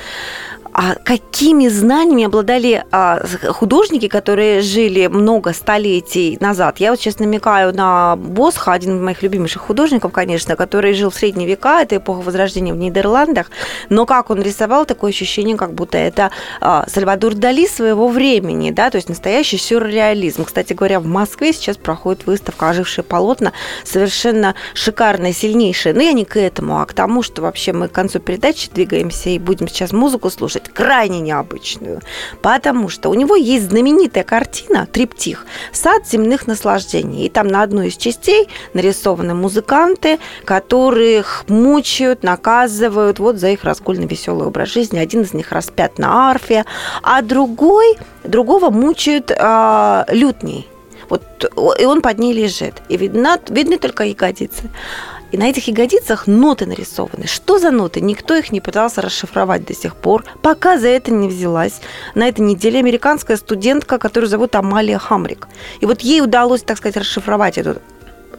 а 0.74 0.96
какими 0.96 1.68
знаниями 1.68 2.24
обладали 2.24 2.84
а, 2.90 3.22
художники, 3.50 4.08
которые 4.08 4.60
жили 4.60 5.06
много 5.06 5.52
столетий 5.52 6.36
назад. 6.40 6.78
Я 6.78 6.90
вот 6.90 6.98
сейчас 6.98 7.20
намекаю 7.20 7.72
на 7.72 8.16
Босха, 8.16 8.72
один 8.72 8.96
из 8.96 9.00
моих 9.00 9.22
любимейших 9.22 9.62
художников, 9.62 10.10
конечно, 10.10 10.56
который 10.56 10.92
жил 10.94 11.10
в 11.10 11.14
средние 11.14 11.46
века, 11.46 11.80
это 11.80 11.96
эпоха 11.96 12.22
Возрождения 12.22 12.72
в 12.72 12.76
Нидерландах, 12.76 13.52
но 13.88 14.04
как 14.04 14.30
он 14.30 14.42
рисовал, 14.42 14.84
такое 14.84 15.12
ощущение, 15.12 15.56
как 15.56 15.74
будто 15.74 15.96
это 15.96 16.32
а, 16.60 16.86
Сальвадор 16.88 17.34
Дали 17.34 17.68
своего 17.68 18.08
времени, 18.08 18.72
да, 18.72 18.90
то 18.90 18.96
есть 18.96 19.08
настоящий 19.08 19.58
сюрреализм. 19.58 20.44
Кстати 20.44 20.72
говоря, 20.72 20.98
в 20.98 21.06
Москве 21.06 21.52
сейчас 21.52 21.76
проходит 21.76 22.26
выставка 22.26 22.70
«Ожившие 22.70 23.04
полотна», 23.04 23.52
совершенно 23.84 24.56
шикарная, 24.74 25.32
сильнейшая. 25.32 25.94
Но 25.94 26.02
я 26.02 26.12
не 26.12 26.24
к 26.24 26.36
этому, 26.36 26.80
а 26.80 26.86
к 26.86 26.94
тому, 26.94 27.22
что 27.22 27.42
вообще 27.42 27.72
мы 27.72 27.86
к 27.86 27.92
концу 27.92 28.18
передачи 28.18 28.70
двигаемся 28.74 29.30
и 29.30 29.38
будем 29.38 29.68
сейчас 29.68 29.92
музыку 29.92 30.30
слушать 30.30 30.63
крайне 30.68 31.20
необычную, 31.20 32.00
потому 32.42 32.88
что 32.88 33.10
у 33.10 33.14
него 33.14 33.36
есть 33.36 33.70
знаменитая 33.70 34.24
картина 34.24 34.86
«Триптих. 34.90 35.46
Сад 35.72 36.06
земных 36.06 36.46
наслаждений». 36.46 37.26
И 37.26 37.28
там 37.28 37.48
на 37.48 37.62
одной 37.62 37.88
из 37.88 37.96
частей 37.96 38.48
нарисованы 38.72 39.34
музыканты, 39.34 40.18
которых 40.44 41.44
мучают, 41.48 42.22
наказывают 42.22 43.18
вот 43.18 43.36
за 43.36 43.48
их 43.48 43.64
разгульный 43.64 44.06
веселый 44.06 44.46
образ 44.46 44.70
жизни. 44.70 44.98
Один 44.98 45.22
из 45.22 45.34
них 45.34 45.52
распят 45.52 45.98
на 45.98 46.30
арфе, 46.30 46.64
а 47.02 47.22
другой, 47.22 47.98
другого 48.24 48.70
мучают 48.70 49.30
э, 49.30 50.04
лютней. 50.08 50.68
Вот, 51.08 51.22
и 51.78 51.84
он 51.84 52.00
под 52.00 52.18
ней 52.18 52.32
лежит. 52.32 52.82
И 52.88 52.96
видно, 52.96 53.38
видны 53.48 53.78
только 53.78 54.04
ягодицы. 54.04 54.70
И 55.34 55.36
на 55.36 55.48
этих 55.48 55.66
ягодицах 55.66 56.28
ноты 56.28 56.64
нарисованы. 56.64 57.26
Что 57.26 57.58
за 57.58 57.72
ноты? 57.72 58.00
Никто 58.00 58.36
их 58.36 58.52
не 58.52 58.60
пытался 58.60 59.02
расшифровать 59.02 59.64
до 59.64 59.74
сих 59.74 59.96
пор, 59.96 60.24
пока 60.42 60.78
за 60.78 60.86
это 60.86 61.10
не 61.10 61.26
взялась. 61.26 61.80
На 62.14 62.28
этой 62.28 62.42
неделе 62.42 62.78
американская 62.78 63.36
студентка, 63.36 63.98
которую 63.98 64.30
зовут 64.30 64.54
Амалия 64.54 64.96
Хамрик. 64.96 65.48
И 65.80 65.86
вот 65.86 66.02
ей 66.02 66.20
удалось, 66.20 66.62
так 66.62 66.78
сказать, 66.78 66.96
расшифровать 66.96 67.58
эту, 67.58 67.82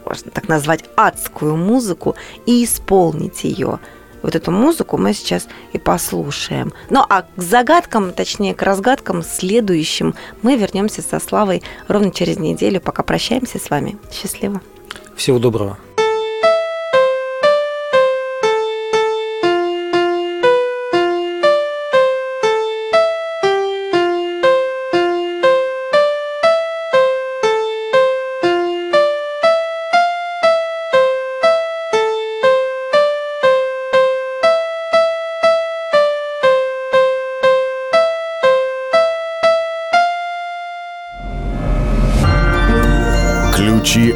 можно 0.06 0.30
так 0.30 0.48
назвать, 0.48 0.84
адскую 0.96 1.54
музыку 1.58 2.16
и 2.46 2.64
исполнить 2.64 3.44
ее. 3.44 3.78
Вот 4.22 4.34
эту 4.34 4.50
музыку 4.50 4.96
мы 4.96 5.12
сейчас 5.12 5.48
и 5.74 5.78
послушаем. 5.78 6.72
Ну 6.88 7.04
а 7.06 7.26
к 7.36 7.42
загадкам, 7.42 8.14
точнее 8.14 8.54
к 8.54 8.62
разгадкам 8.62 9.22
следующим 9.22 10.14
мы 10.40 10.56
вернемся 10.56 11.02
со 11.02 11.20
Славой 11.20 11.62
ровно 11.88 12.10
через 12.10 12.38
неделю. 12.38 12.80
Пока 12.80 13.02
прощаемся 13.02 13.58
с 13.58 13.68
вами. 13.68 13.98
Счастливо. 14.10 14.62
Всего 15.14 15.38
доброго. 15.38 15.76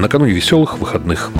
накануне 0.00 0.32
веселых 0.32 0.78
выходных. 0.78 1.30